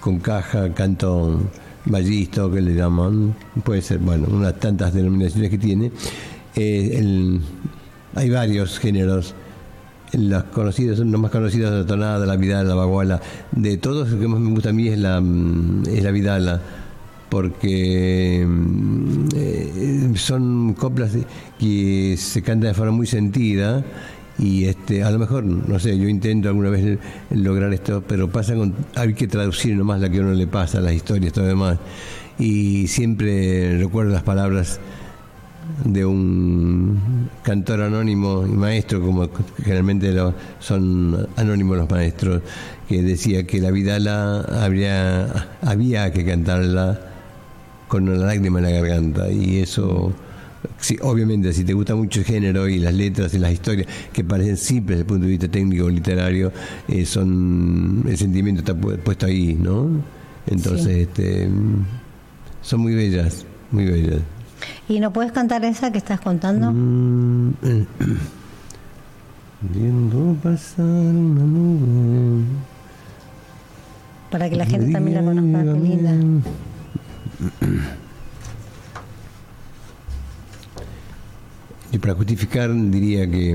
[0.00, 1.40] con caja, canto
[1.84, 5.90] ballisto que le llaman, puede ser, bueno, unas tantas denominaciones que tiene.
[6.54, 7.38] Eh,
[8.14, 9.34] hay varios géneros.
[10.12, 13.20] Los conocidos, los más conocidos, la tonada, la vidala, la baguala.
[13.50, 16.60] De todos, lo que más me gusta a mí es la, mm, es la vidala
[17.30, 21.12] porque mm, eh, son coplas
[21.58, 23.82] que se cantan de forma muy sentida
[24.38, 26.98] y este a lo mejor no sé yo intento alguna vez
[27.30, 30.80] lograr esto pero pasa con hay que traducir nomás la que a uno le pasa
[30.80, 31.78] las historias todo demás
[32.38, 34.80] y siempre recuerdo las palabras
[35.84, 39.28] de un cantor anónimo y maestro, como
[39.62, 42.42] generalmente lo- son anónimos los maestros,
[42.88, 47.00] que decía que la vidala habría, había que cantarla
[47.88, 49.30] con una lágrima en la garganta.
[49.30, 50.12] Y eso,
[50.78, 54.22] sí, obviamente, si te gusta mucho el género y las letras y las historias, que
[54.24, 56.52] parecen simples desde el punto de vista técnico o literario,
[56.88, 59.88] eh, son el sentimiento está pu- puesto ahí, ¿no?
[60.46, 61.48] Entonces, este,
[62.62, 64.20] son muy bellas, muy bellas.
[64.88, 66.70] ¿y no puedes cantar esa que estás contando?
[66.72, 67.84] Mm, eh,
[69.74, 72.44] Viendo pasar una nube.
[74.30, 76.14] Para que la gente también la conozca, qué linda.
[81.92, 83.54] Y para justificar diría que.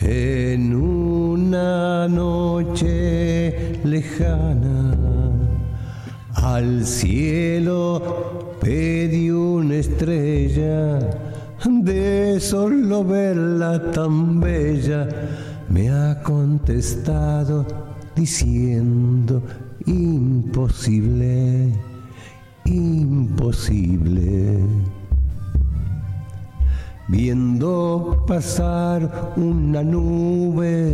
[0.00, 5.05] En una noche lejana
[6.54, 11.00] al cielo pedí una estrella
[11.64, 15.08] de solo verla tan bella
[15.68, 17.66] me ha contestado
[18.14, 19.42] diciendo
[19.86, 21.72] imposible
[22.64, 24.60] imposible
[27.08, 30.92] viendo pasar una nube,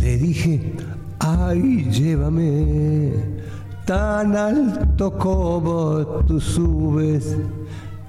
[0.00, 0.72] le dije,
[1.20, 3.47] ay, llévame
[3.88, 7.38] tan alto como tú subes.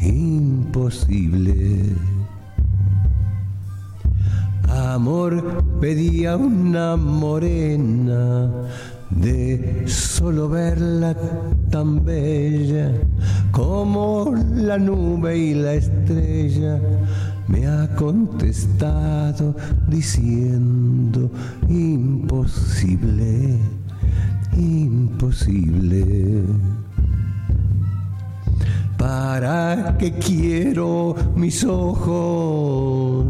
[0.00, 1.82] imposible.
[4.70, 8.50] Amor pedía una morena
[9.10, 11.14] de solo verla
[11.70, 12.90] tan bella
[13.50, 16.80] como la nube y la estrella.
[17.48, 19.54] Me ha contestado
[19.88, 21.30] diciendo
[21.68, 23.58] imposible,
[24.56, 26.42] imposible.
[28.98, 33.26] Para qué quiero mis ojos.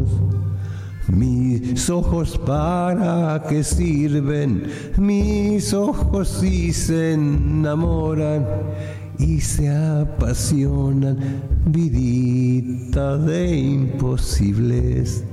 [1.09, 4.63] Mis ojos para qué sirven,
[4.97, 8.45] mis ojos si se enamoran
[9.19, 11.17] y se apasionan,
[11.65, 15.23] vidita de imposibles,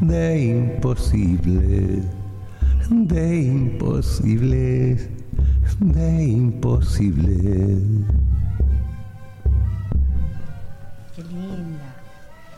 [0.00, 2.04] de imposibles,
[2.88, 5.08] de imposibles,
[5.80, 7.78] de imposibles.
[11.14, 11.94] Qué linda.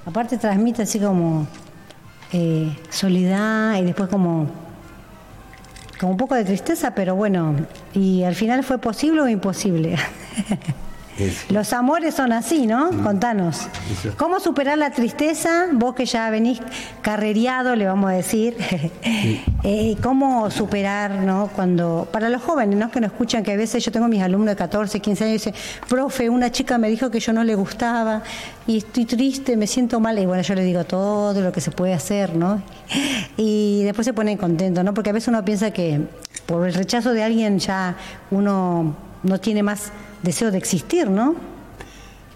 [0.07, 1.47] Aparte transmite así como
[2.33, 4.47] eh, soledad y después como,
[5.99, 7.57] como un poco de tristeza, pero bueno,
[7.93, 9.97] y al final fue posible o imposible.
[11.51, 12.91] Los amores son así, ¿no?
[13.03, 13.67] Contanos.
[14.17, 15.67] ¿Cómo superar la tristeza?
[15.73, 16.61] Vos que ya venís
[17.03, 18.57] carrereado, le vamos a decir.
[19.65, 21.51] Eh, ¿Cómo superar, ¿no?
[21.55, 22.91] Cuando, para los jóvenes, ¿no?
[22.93, 25.51] Que nos escuchan, que a veces yo tengo mis alumnos de 14, 15 años y
[25.51, 25.55] dicen,
[25.89, 28.23] profe, una chica me dijo que yo no le gustaba
[28.69, 30.17] y estoy triste, me siento mal.
[30.19, 32.63] Y bueno, yo le digo todo lo que se puede hacer, ¿no?
[33.37, 34.95] Y después se ponen contentos, ¿no?
[34.95, 36.03] Porque a veces uno piensa que
[36.47, 37.97] por el rechazo de alguien ya
[38.31, 39.91] uno no tiene más
[40.23, 41.35] deseo de existir, ¿no?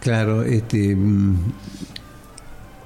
[0.01, 1.37] Claro, este, mm,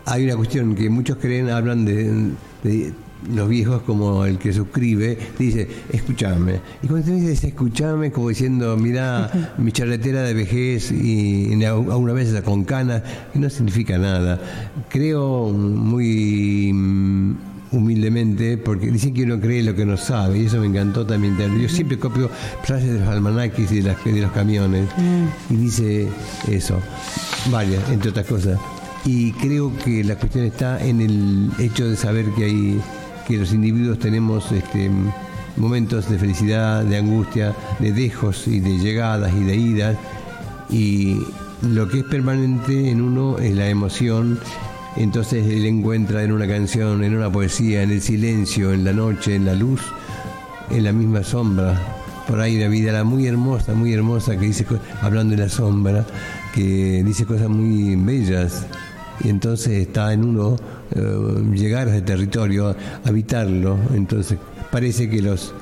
[0.07, 2.31] hay una cuestión que muchos creen, hablan de,
[2.63, 2.93] de
[3.35, 6.61] los viejos como el que suscribe, dice, escúchame.
[6.83, 12.13] Y cuando te dice escúchame, como diciendo, mira mi charretera de vejez y, y alguna
[12.13, 14.41] vez con canas, que no significa nada.
[14.89, 17.35] Creo muy mm,
[17.73, 21.37] humildemente, porque dicen que uno cree lo que no sabe, y eso me encantó también.
[21.61, 22.31] Yo siempre copio
[22.63, 24.89] frases de los almanaques y de, las, de los camiones,
[25.51, 26.09] y dice
[26.49, 26.81] eso,
[27.51, 28.59] varias, entre otras cosas.
[29.05, 32.81] Y creo que la cuestión está en el hecho de saber que hay
[33.27, 34.89] que los individuos tenemos este,
[35.57, 39.97] momentos de felicidad, de angustia, de dejos y de llegadas y de idas,
[40.71, 41.19] y
[41.63, 44.39] lo que es permanente en uno es la emoción
[44.97, 49.35] entonces él encuentra en una canción, en una poesía, en el silencio, en la noche,
[49.35, 49.83] en la luz,
[50.71, 51.79] en la misma sombra.
[52.27, 54.67] Por ahí una vida muy hermosa, muy hermosa, que dice,
[55.03, 56.05] hablando de la sombra,
[56.55, 58.67] que dice cosas muy bellas.
[59.23, 60.57] Y entonces está en uno
[60.95, 63.79] eh, llegar a ese territorio, habitarlo.
[63.95, 64.39] Entonces
[64.73, 65.53] parece que los,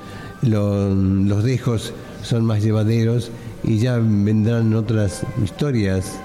[0.42, 1.92] los, los dejos
[2.22, 3.30] son más llevaderos
[3.62, 6.18] y ya vendrán otras historias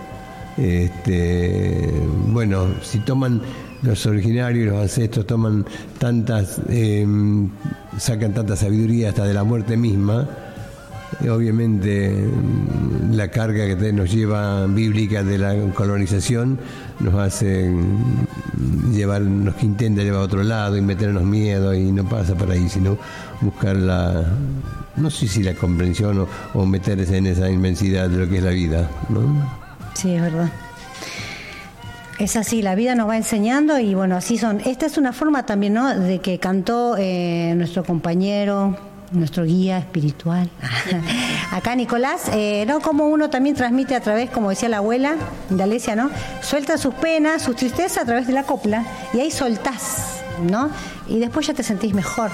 [0.59, 1.89] este,
[2.27, 3.41] bueno, si toman
[3.81, 5.65] los originarios, los ancestros toman
[5.97, 7.49] tantas, em,
[7.97, 10.27] sacan tanta sabiduría hasta de la muerte misma,
[11.29, 16.59] obviamente mm, la carga que nos lleva bíblica de la colonización
[16.99, 22.07] nos hace mm, llevar, nos intenta llevar a otro lado y meternos miedo y no
[22.07, 22.97] pasa por ahí, sino
[23.41, 24.25] buscar la,
[24.97, 28.43] no sé si la comprensión o, o meterse en esa inmensidad de lo que es
[28.43, 29.68] la vida, ¿no?
[29.99, 30.49] Sí, es verdad.
[32.19, 34.61] Es así, la vida nos va enseñando y bueno, así son.
[34.61, 35.93] Esta es una forma también, ¿no?
[35.93, 38.77] De que cantó eh, nuestro compañero,
[39.11, 40.49] nuestro guía espiritual.
[41.51, 42.79] Acá Nicolás, eh, ¿no?
[42.79, 45.15] Como uno también transmite a través, como decía la abuela
[45.49, 46.09] de Alesia, ¿no?
[46.41, 50.69] Suelta sus penas, sus tristezas a través de la copla y ahí soltás, ¿no?
[51.09, 52.31] Y después ya te sentís mejor.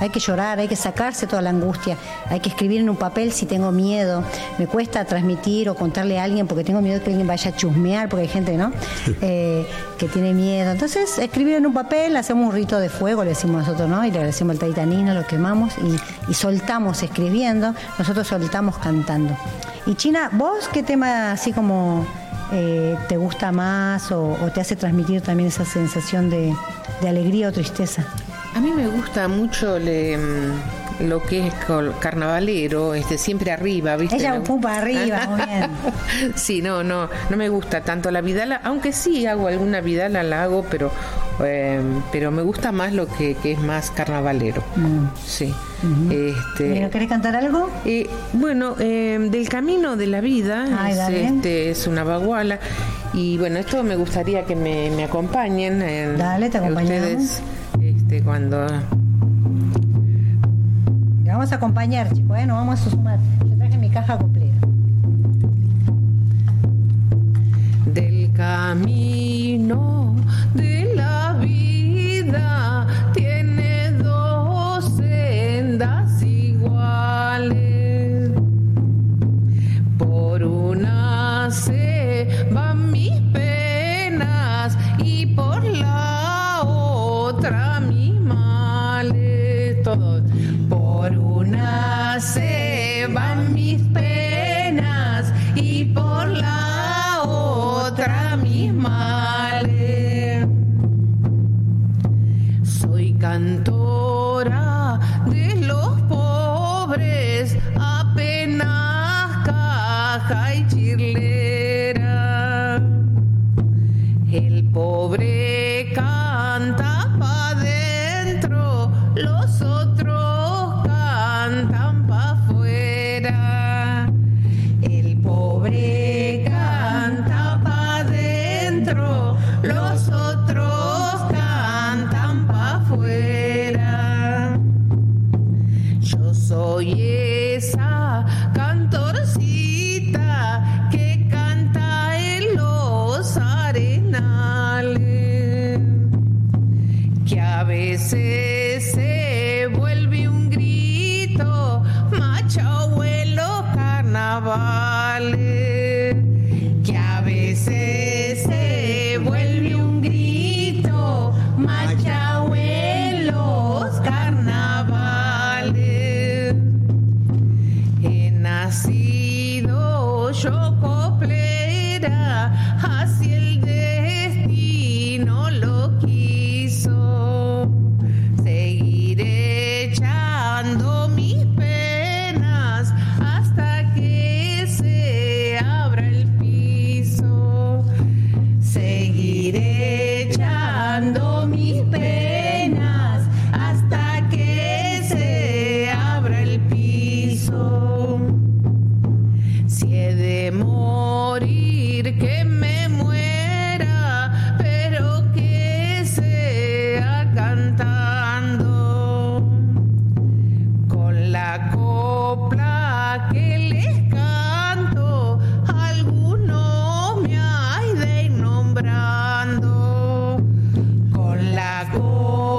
[0.00, 1.96] Hay que llorar, hay que sacarse toda la angustia,
[2.28, 4.22] hay que escribir en un papel si tengo miedo,
[4.58, 8.08] me cuesta transmitir o contarle a alguien porque tengo miedo que alguien vaya a chusmear,
[8.08, 8.72] porque hay gente ¿no?
[9.22, 9.66] Eh,
[9.98, 10.70] que tiene miedo.
[10.70, 14.04] Entonces, escribir en un papel, hacemos un rito de fuego, le decimos nosotros, ¿no?
[14.04, 19.36] Y le agradecemos al taitanino, lo quemamos y, y soltamos escribiendo, nosotros soltamos cantando.
[19.86, 22.04] Y China, ¿vos qué tema así como
[22.52, 26.54] eh, te gusta más o, o, te hace transmitir también esa sensación de,
[27.00, 28.04] de alegría o tristeza?
[28.56, 30.16] A mí me gusta mucho le,
[31.00, 31.54] lo que es
[32.00, 34.16] carnavalero, este siempre arriba, ¿viste?
[34.16, 35.70] Ella ocupa arriba, muy bien.
[36.36, 40.44] sí, no, no, no me gusta tanto la vidala, aunque sí hago alguna vidala, la
[40.44, 40.90] hago, pero
[41.44, 44.62] eh, pero me gusta más lo que, que es más carnavalero.
[44.74, 45.04] Mm.
[45.22, 45.54] Sí.
[45.82, 46.34] Uh -huh.
[46.34, 47.68] este, ¿Querés cantar algo?
[47.84, 52.58] Eh, bueno, eh, del camino de la vida Ay, es, este, es una baguala
[53.12, 55.82] y bueno, esto me gustaría que me, me acompañen.
[55.82, 57.22] En, dale, te acompañamos.
[57.22, 57.42] Ustedes,
[58.06, 58.64] este, cuando
[61.24, 62.46] le vamos a acompañar, chicos, ¿eh?
[62.46, 63.18] nos vamos a sumar.
[63.44, 64.54] Yo traje mi caja completa.
[67.86, 69.95] Del camino
[89.86, 100.48] Por una se van mis penas y por la otra mis males.
[102.64, 103.85] Soy cantora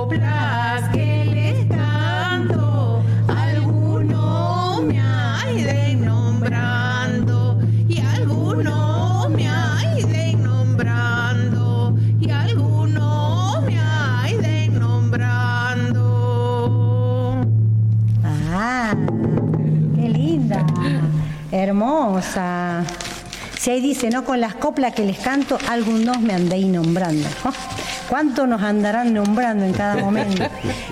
[0.08, 7.60] copla que les canto, alguno me hay de nombrando.
[7.90, 11.98] Y alguno me hay de nombrando.
[12.22, 16.06] Y alguno me hay de nombrando.
[18.24, 18.96] Ah,
[19.96, 20.66] qué linda,
[21.52, 22.86] hermosa.
[23.60, 27.28] Si ahí dice, no con las coplas que les canto, algunos me andéis nombrando.
[28.10, 30.44] ¿Cuánto nos andarán nombrando en cada momento?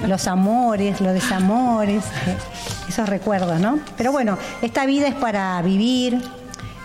[0.07, 2.37] Los amores, los desamores, eh,
[2.89, 3.79] esos recuerdos, ¿no?
[3.97, 6.21] Pero bueno, esta vida es para vivir.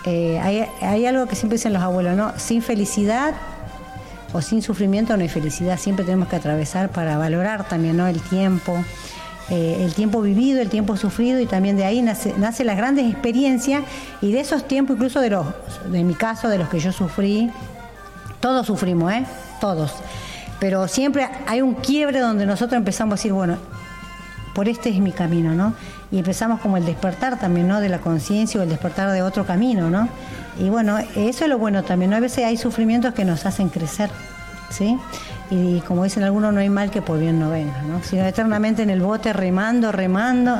[0.07, 2.33] Eh, hay, algo que siempre dicen los abuelos, ¿no?
[2.39, 3.35] Sin felicidad
[4.33, 5.79] o sin sufrimiento no hay felicidad.
[5.79, 8.07] Siempre tenemos que atravesar para valorar también ¿no?
[8.07, 8.85] el tiempo,
[9.51, 13.11] eh, el tiempo vivido, el tiempo sufrido y también de ahí nace, nace las grandes
[13.11, 13.83] experiencias
[14.23, 15.47] y de esos tiempos, incluso de los,
[15.91, 17.51] de mi caso, de los que yo sufrí,
[18.41, 19.25] todos sufrimos, ¿eh?
[19.61, 19.93] Todos.
[20.59, 23.57] Pero siempre hay un quiebre donde nosotros empezamos a decir, bueno,
[24.55, 25.75] por este es mi camino, ¿no?
[26.11, 27.81] Y empezamos como el despertar también, ¿no?
[27.81, 30.09] De la conciencia o el despertar de otro camino, ¿no?
[30.59, 32.17] Y bueno, eso es lo bueno también, ¿no?
[32.17, 34.11] A veces hay sufrimientos que nos hacen crecer,
[34.71, 34.99] ¿sí?
[35.51, 38.03] Y como dicen algunos, no hay mal que por bien no venga, ¿no?
[38.03, 40.57] Sino eternamente en el bote remando, remando.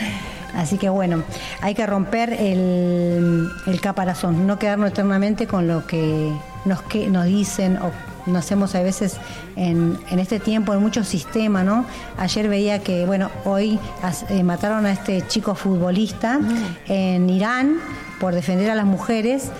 [0.54, 1.22] Así que bueno,
[1.60, 6.32] hay que romper el, el caparazón, no quedarnos eternamente con lo que
[6.64, 7.92] nos, que nos dicen o
[8.26, 9.16] nos hacemos a veces
[9.56, 11.84] en, en este tiempo en muchos sistemas, ¿no?
[12.18, 16.40] Ayer veía que, bueno, hoy as- eh, mataron a este chico futbolista
[16.88, 17.76] en Irán
[18.20, 19.50] por defender a las mujeres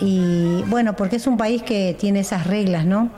[0.00, 3.10] y bueno, porque es un país que tiene esas reglas, ¿no?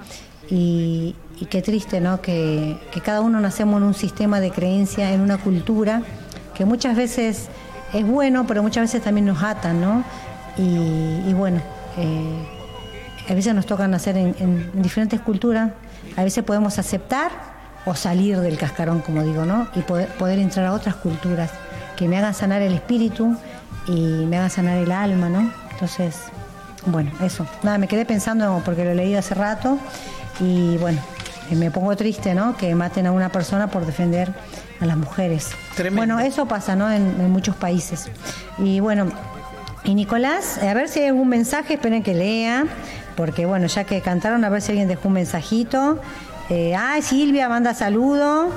[0.50, 2.20] Y, y qué triste, ¿no?
[2.20, 6.02] Que, que cada uno nacemos en un sistema de creencia, en una cultura
[6.54, 7.48] que muchas veces
[7.92, 10.04] es bueno, pero muchas veces también nos atan, ¿no?
[10.56, 11.61] Y, y bueno,
[11.96, 12.57] eh,
[13.29, 15.70] a veces nos toca nacer en, en diferentes culturas,
[16.16, 17.31] a veces podemos aceptar
[17.85, 19.68] o salir del cascarón, como digo, ¿no?
[19.74, 21.51] Y poder, poder entrar a otras culturas
[21.97, 23.37] que me hagan sanar el espíritu
[23.87, 25.51] y me hagan sanar el alma, ¿no?
[25.72, 26.16] Entonces,
[26.87, 27.47] bueno, eso.
[27.62, 29.79] Nada, me quedé pensando porque lo leí hace rato
[30.41, 31.01] y bueno,
[31.51, 32.57] me pongo triste, ¿no?
[32.57, 34.33] Que maten a una persona por defender
[34.81, 35.51] a las mujeres.
[35.74, 36.14] Tremendo.
[36.14, 36.91] Bueno, eso pasa, ¿no?
[36.91, 38.09] En, en muchos países.
[38.59, 39.07] Y bueno,
[39.85, 42.66] y Nicolás, a ver si hay algún mensaje, esperen que lea,
[43.19, 45.99] porque bueno, ya que cantaron, a ver si alguien dejó un mensajito.
[46.51, 48.53] Eh, ay, Silvia manda saludo.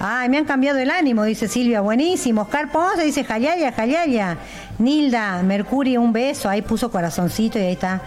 [0.00, 2.40] Ay, me han cambiado el ánimo, dice Silvia, buenísimo.
[2.40, 4.38] Oscar Ponce dice Jayaya, Jayaya.
[4.78, 6.48] Nilda, Mercurio, un beso.
[6.48, 8.00] Ahí puso corazoncito y ahí está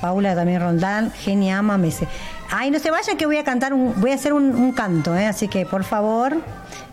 [0.00, 1.12] Paula también Rondán.
[1.12, 2.08] Genia, ama, me dice.
[2.52, 5.26] Ay, no se vayan que voy a cantar, un, voy a hacer un, canto, ¿eh?
[5.26, 6.36] así que por favor.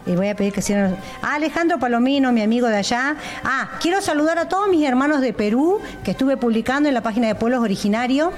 [0.05, 0.95] Y voy a pedir que cierren.
[1.21, 3.15] Ah, Alejandro Palomino, mi amigo de allá.
[3.43, 7.27] Ah, quiero saludar a todos mis hermanos de Perú que estuve publicando en la página
[7.27, 8.29] de Pueblos Originarios.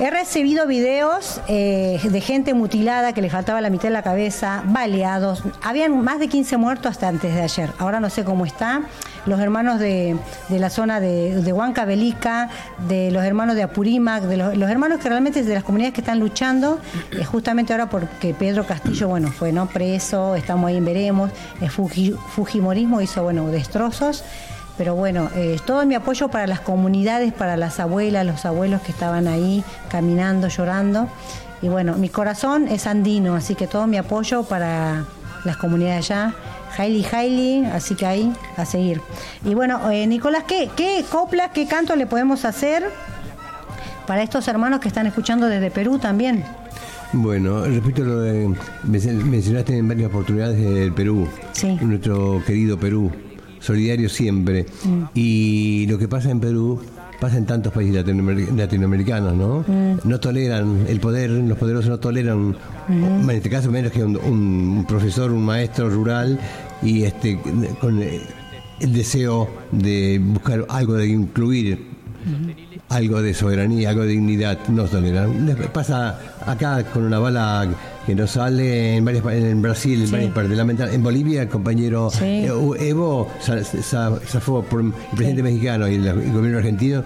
[0.00, 4.62] He recibido videos eh, de gente mutilada que le faltaba la mitad de la cabeza,
[4.66, 5.44] baleados.
[5.62, 7.70] Habían más de 15 muertos hasta antes de ayer.
[7.78, 8.82] Ahora no sé cómo está.
[9.24, 10.16] Los hermanos de,
[10.48, 12.50] de la zona de, de Huancavelica,
[12.88, 16.18] de los hermanos de Apurímac, de los, hermanos que realmente de las comunidades que están
[16.18, 16.80] luchando,
[17.12, 21.30] eh, justamente ahora porque Pedro Castillo, bueno, fue no preso, estamos ahí en veremos,
[21.60, 24.24] el Fuji- Fujimorismo hizo, bueno, destrozos.
[24.76, 28.90] Pero bueno, eh, todo mi apoyo para las comunidades, para las abuelas, los abuelos que
[28.92, 31.08] estaban ahí caminando, llorando.
[31.62, 35.04] Y bueno, mi corazón es andino, así que todo mi apoyo para
[35.44, 36.34] las comunidades allá.
[36.76, 39.00] Hailey, Hailey, así que ahí a seguir.
[39.44, 42.82] Y bueno, eh, Nicolás, ¿qué, ¿qué coplas, qué canto le podemos hacer
[44.08, 46.44] para estos hermanos que están escuchando desde Perú también?
[47.12, 48.48] Bueno, respecto a lo de.
[48.82, 51.78] men- Mencionaste en varias oportunidades el Perú, Sí.
[51.80, 53.12] nuestro querido Perú,
[53.64, 54.66] solidario siempre.
[55.14, 56.80] Y lo que pasa en Perú
[57.20, 59.64] pasa en tantos países latinoamer- latinoamericanos, ¿no?
[60.04, 62.54] No toleran el poder, los poderosos no toleran,
[62.88, 66.38] en este caso menos que un, un profesor, un maestro rural,
[66.82, 67.38] y este
[67.80, 71.94] con el deseo de buscar algo de incluir
[72.88, 75.46] algo de soberanía, algo de dignidad, no toleran.
[75.46, 77.66] Les Pasa acá con una bala
[78.06, 80.12] que nos sale en, varias, en Brasil, en Sí.
[80.12, 80.56] varias partes.
[80.56, 82.24] Lamenta- En Bolivia, el compañero Sí.
[82.24, 82.50] eh,
[82.80, 83.28] Evo
[84.26, 87.02] zafó por el presidente mexicano y el, el gobierno argentino.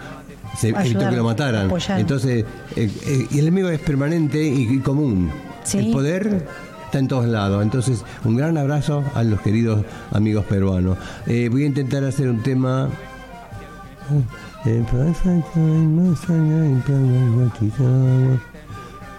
[0.56, 1.70] Se evitó que lo mataran.
[2.00, 2.44] Entonces,
[2.74, 5.30] eh, eh, y el enemigo es permanente y, y común.
[5.72, 6.46] El poder
[6.86, 7.62] está en todos lados.
[7.62, 10.96] Entonces, un gran abrazo a los queridos amigos peruanos.
[11.26, 12.88] Eh, voy a intentar hacer un tema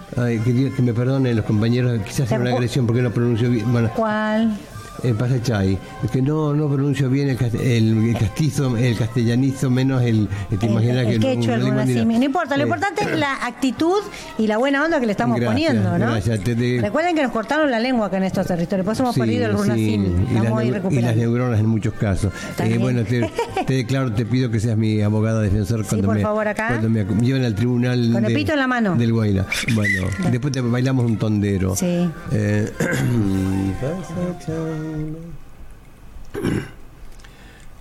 [0.10, 0.22] pasa que.
[0.22, 3.72] Ay, quería que me perdonen los compañeros, quizás sea una agresión porque no pronuncio bien.
[3.72, 4.58] Bueno, ¿Cuál?
[5.04, 9.70] Eh, pasa Chay, es que no, no pronuncio bien el, el, el castizo, el castellanizo,
[9.70, 12.18] menos el, el te imaginas que quechua, el no runacimi.
[12.20, 14.00] No importa, lo Eh, importante es la actitud
[14.38, 16.12] y la buena onda que le estamos Gracias, poniendo, ¿no?
[16.12, 19.04] gracias, te de- Recuerden que nos cortaron la lengua acá en estos territorios, por eso
[19.04, 20.08] hemos Sí, perdido el sí, runacimi.
[20.08, 22.32] y, y las neuronas en muchos casos.
[22.60, 23.30] Eh, bueno, te,
[23.66, 26.68] te declaro, te pido que seas mi abogada defensor cuando, por me, favor, acá.
[26.70, 28.96] cuando me ac- lleven al tribunal Con el pito en la mano.
[28.96, 29.46] del Guaira.
[29.74, 31.76] Bueno, después te bailamos un tondero.
[31.76, 32.10] Sí.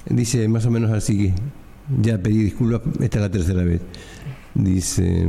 [0.06, 1.34] Dice más o menos así que
[2.00, 3.80] ya pedí disculpas, esta es la tercera vez.
[4.54, 5.26] Dice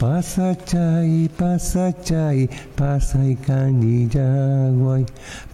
[0.00, 5.04] Pasa chay, pasa chay, pasa y canillaguay.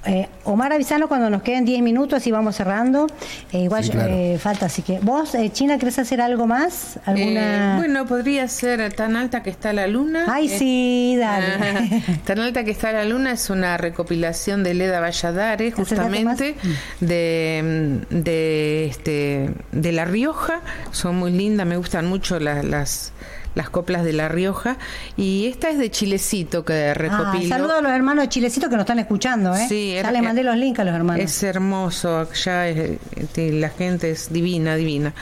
[0.05, 3.07] eh, Omar avisanos cuando nos queden 10 minutos y vamos cerrando.
[3.53, 4.13] Eh, igual Sí, claro.
[4.13, 6.99] eh, falta, así que vos, eh, China, ¿querés hacer algo más?
[7.07, 7.75] ¿Alguna?
[7.75, 10.27] Eh, bueno, podría ser tan alta que está la luna.
[10.29, 12.03] Ay, Eh, sí, dale.
[12.25, 16.57] Tan alta que está la luna es una recopilación de Leda Valladares, justamente
[17.01, 20.61] de, de este de La Rioja.
[20.91, 23.13] Son muy lindas, me gustan mucho la- las
[23.55, 24.77] las coplas de La Rioja
[25.17, 27.49] y esta es de Chilecito que Ah, recopiló.
[27.49, 29.67] saludos a los hermanos de Chilecito que nos están escuchando, ¿eh?
[29.69, 31.23] Sí, ya les mandé los links a los hermanos.
[31.25, 35.13] Es hermoso, ya es- este, la gente es divina, divina.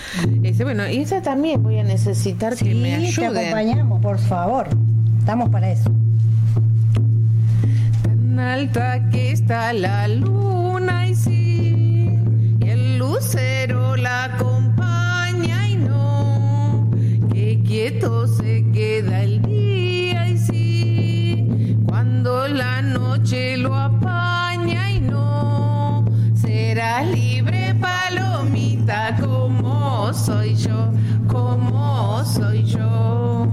[0.42, 3.38] Este, bueno, y esta también voy a necesitar que me sí, te ayuden.
[3.46, 4.68] acompañamos, por favor.
[5.18, 5.90] Estamos para eso.
[8.02, 12.16] Tan alta que está la luna y sí,
[12.60, 14.79] y el lucero la acompaña
[17.70, 26.04] quieto se queda el día y sí, cuando la noche lo apaña y no,
[26.34, 30.90] serás libre palomita como soy yo,
[31.28, 33.46] como soy yo.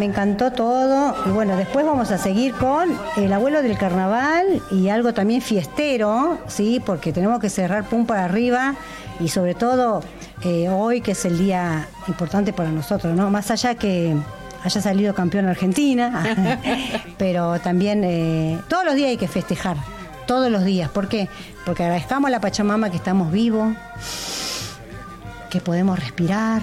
[0.00, 1.14] Me encantó todo.
[1.26, 6.38] Y bueno, después vamos a seguir con el abuelo del carnaval y algo también fiestero,
[6.48, 6.82] ¿sí?
[6.84, 8.76] Porque tenemos que cerrar pum para arriba
[9.20, 10.02] y sobre todo
[10.42, 13.30] eh, hoy que es el día importante para nosotros, ¿no?
[13.30, 14.16] Más allá que
[14.64, 16.24] haya salido campeón Argentina,
[17.18, 19.76] pero también eh, todos los días hay que festejar,
[20.26, 20.88] todos los días.
[20.88, 21.28] ¿Por qué?
[21.66, 23.76] Porque agradezcamos a la Pachamama que estamos vivos,
[25.50, 26.62] que podemos respirar,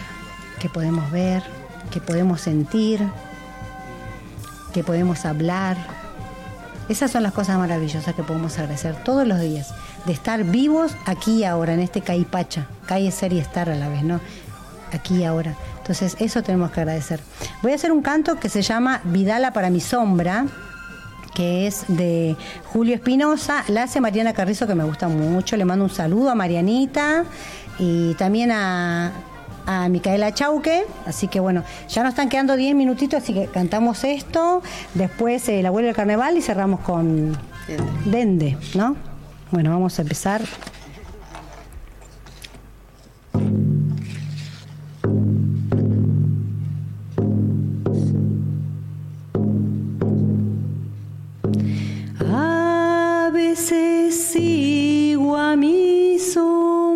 [0.59, 1.43] que podemos ver,
[1.91, 3.01] que podemos sentir,
[4.77, 5.75] que podemos hablar.
[6.87, 9.73] Esas son las cosas maravillosas que podemos agradecer todos los días,
[10.05, 13.89] de estar vivos aquí y ahora, en este Caipacha, calle ser y estar a la
[13.89, 14.21] vez, ¿no?
[14.93, 15.55] Aquí y ahora.
[15.79, 17.19] Entonces, eso tenemos que agradecer.
[17.63, 20.45] Voy a hacer un canto que se llama Vidala para mi sombra,
[21.33, 25.57] que es de Julio Espinosa, la hace Mariana Carrizo, que me gusta mucho.
[25.57, 27.23] Le mando un saludo a Marianita
[27.79, 29.11] y también a,
[29.67, 30.85] a Micaela Chauque.
[31.05, 34.63] Así que bueno, ya nos están quedando 10 minutitos, así que cantamos esto.
[34.95, 37.37] Después eh, el abuelo del carnaval y cerramos con
[38.05, 38.95] Dende, ¿no?
[39.51, 40.41] Bueno, vamos a empezar.
[52.29, 56.86] A veces sigo a mi sombra,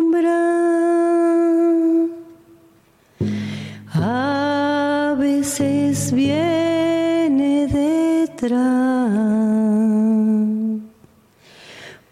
[6.12, 8.62] viene detrás.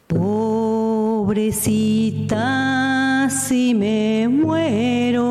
[0.07, 1.68] Pobrecita,
[3.30, 5.26] si me muero,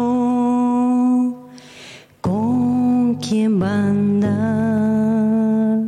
[2.21, 5.79] ¿con quién va a andar?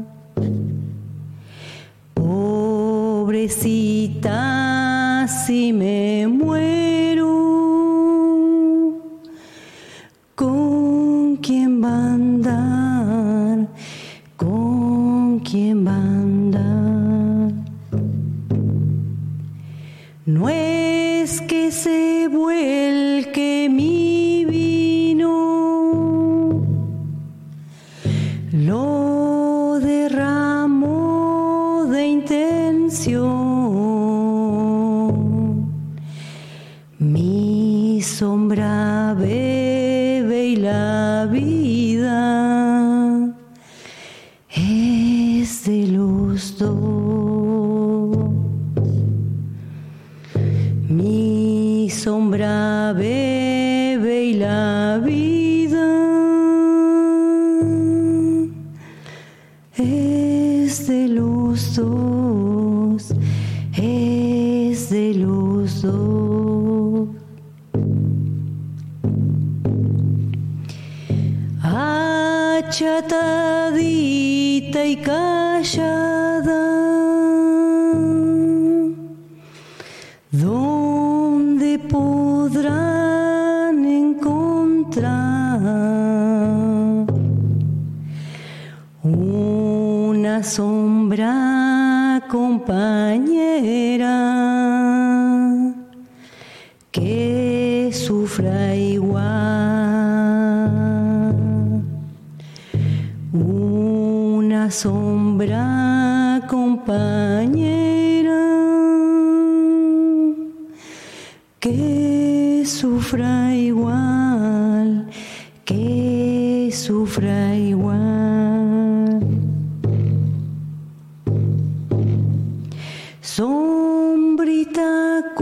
[2.13, 3.57] Pobrecita,
[5.27, 6.40] si me muero,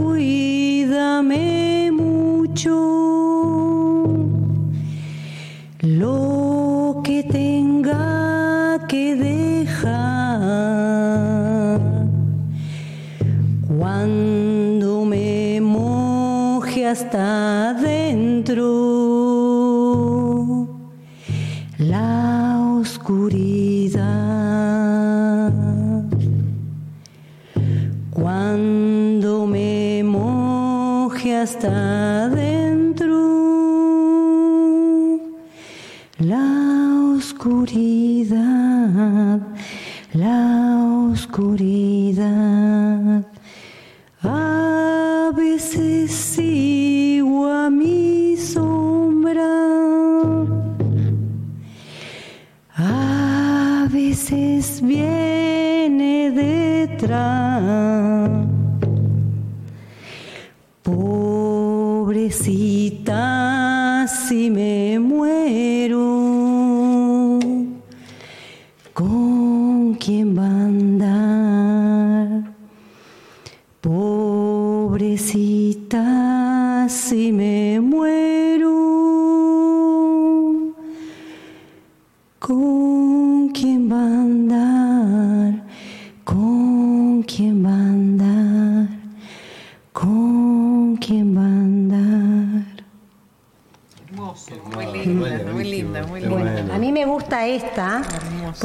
[0.00, 2.99] cuídame mucho.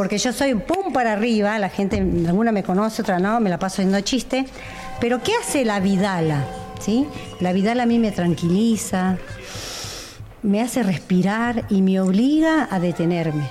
[0.06, 3.58] Porque yo soy pum para arriba, la gente, alguna me conoce, otra no, me la
[3.58, 4.46] paso haciendo chiste.
[5.02, 6.46] Pero ¿qué hace la Vidala?
[6.80, 7.08] ¿Sí?
[7.40, 9.18] La Vidala a mí me tranquiliza,
[10.44, 13.48] me hace respirar y me obliga a detenerme.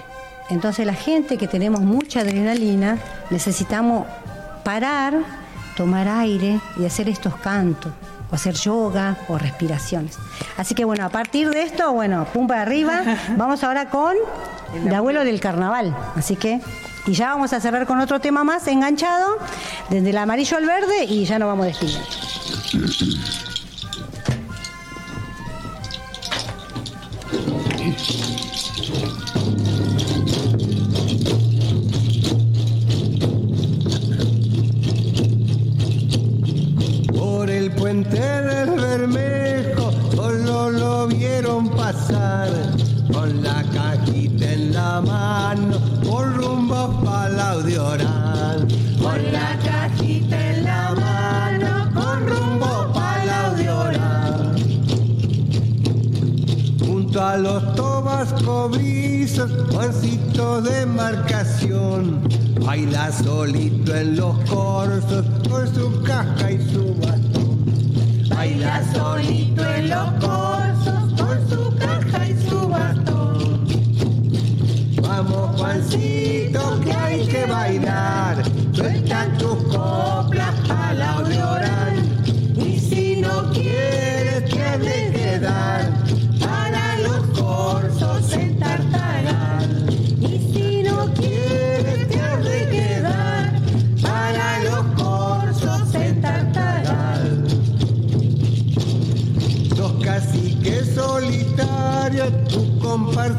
[0.48, 2.98] Entonces la gente que tenemos mucha adrenalina
[3.30, 4.07] necesitamos
[4.62, 5.24] parar,
[5.76, 7.90] tomar aire y hacer estos cantos,
[8.30, 10.18] o hacer yoga o respiraciones.
[10.56, 13.02] Así que bueno, a partir de esto, bueno, pum para arriba,
[13.36, 14.16] vamos ahora con
[14.74, 15.96] el abuelo del carnaval.
[16.16, 16.60] Así que,
[17.06, 19.38] y ya vamos a cerrar con otro tema más enganchado,
[19.90, 22.06] desde el amarillo al verde y ya nos vamos despidiendo.
[45.57, 48.68] Mano por rumbo Palau de Orán.
[49.00, 54.55] Con la cajita en la mano con rumbo Palau de Orán.
[56.84, 62.20] Junto a los tobas cobrizos, Juancito de marcación,
[62.64, 68.28] baila solito en los corsos con su caja y su bastón.
[68.28, 71.63] Baila solito en los corsos con su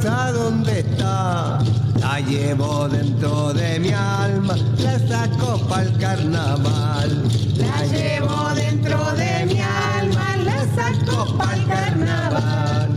[0.05, 1.59] comparsa dónde está.
[1.99, 7.23] La llevo dentro de mi alma, la saco pa'l carnaval.
[7.57, 12.89] La llevo dentro de mi alma, la saco pa'l carnaval.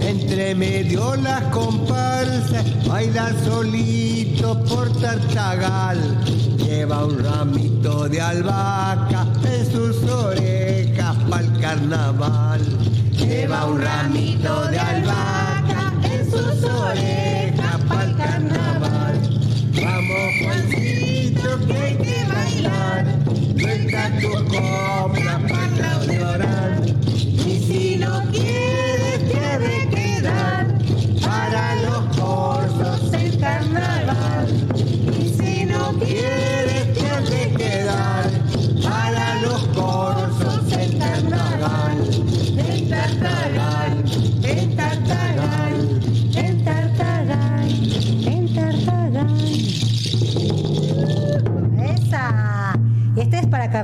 [0.00, 5.98] Entre medio las comparsas, baila solito por Tartagal.
[6.56, 12.60] Lleva un ramito de albahaca en sus orejas pa'l carnaval.
[13.12, 15.55] Lleva un ramito de albahaca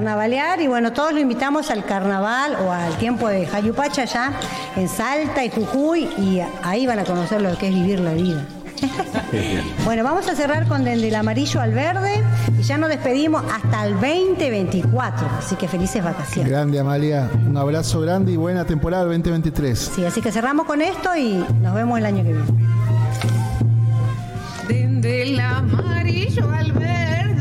[0.02, 4.32] carnavalear y bueno, todos lo invitamos al carnaval o al tiempo de Jayupacha allá
[4.74, 8.44] en Salta y Jujuy y ahí van a conocer lo que es vivir la vida.
[9.84, 12.20] bueno, vamos a cerrar con del amarillo al verde
[12.58, 15.28] y ya nos despedimos hasta el 2024.
[15.38, 16.50] Así que felices vacaciones.
[16.50, 19.78] Grande Amalia, un abrazo grande y buena temporada 2023.
[19.78, 22.44] Sí, así que cerramos con esto y nos vemos el año que viene.
[24.66, 27.31] Desde el amarillo al verde,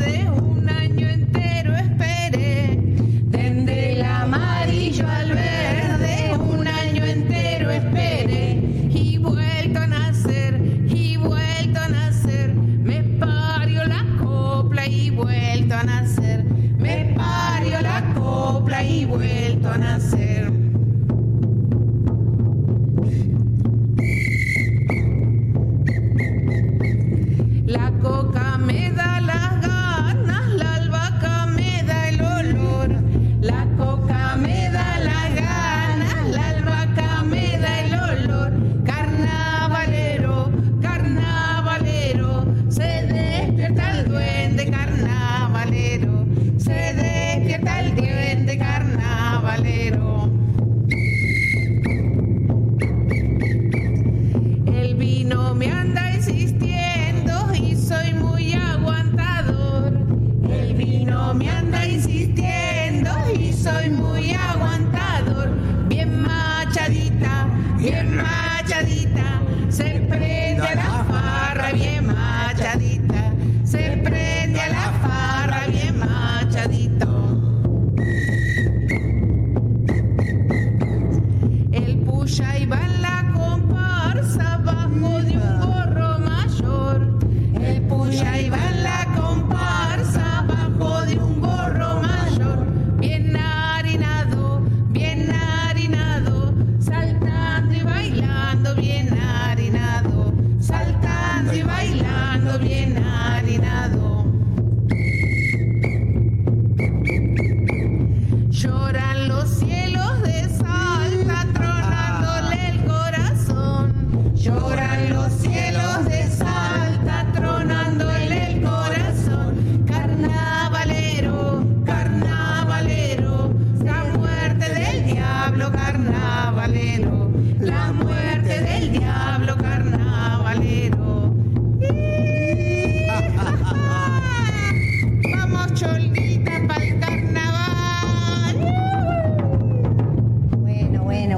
[19.78, 20.31] vuelto a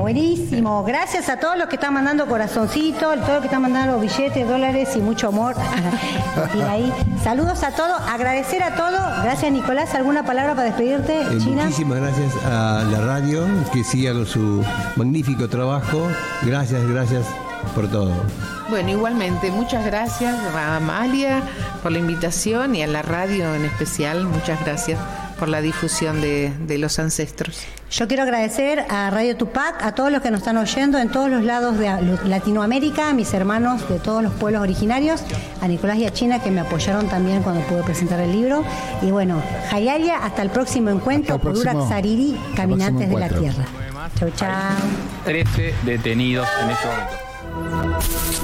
[0.04, 0.84] buenísimo.
[0.84, 4.90] Gracias a todos los que están mandando corazoncitos, todos los que están mandando billetes, dólares
[4.96, 5.54] y mucho amor.
[6.54, 6.92] Y ahí.
[7.22, 9.00] Saludos a todos, agradecer a todos.
[9.22, 9.94] Gracias, Nicolás.
[9.94, 11.62] ¿Alguna palabra para despedirte, Eh, China?
[11.64, 14.62] muchísimas gracias a la radio que siga con su
[14.96, 16.06] magnífico trabajo.
[16.42, 17.24] Gracias, gracias
[17.74, 18.12] por todo.
[18.68, 21.40] Bueno, igualmente, muchas gracias a Amalia
[21.82, 24.24] por la invitación y a la radio en especial.
[24.24, 24.98] Muchas gracias
[25.44, 27.60] por la difusión de, de los ancestros.
[27.90, 31.28] Yo quiero agradecer a Radio Tupac, a todos los que nos están oyendo en todos
[31.28, 31.90] los lados de
[32.24, 35.20] Latinoamérica, a mis hermanos de todos los pueblos originarios,
[35.60, 38.64] a Nicolás y a China que me apoyaron también cuando pude presentar el libro.
[39.02, 43.18] Y bueno, Hayaria, hasta el próximo encuentro Hasta el por próximo- Urak Sariri, Caminantes de
[43.18, 43.28] la.
[43.28, 43.64] Tierra.
[44.18, 44.48] Chau, chau.
[45.26, 48.43] 13 detenidos en este momento.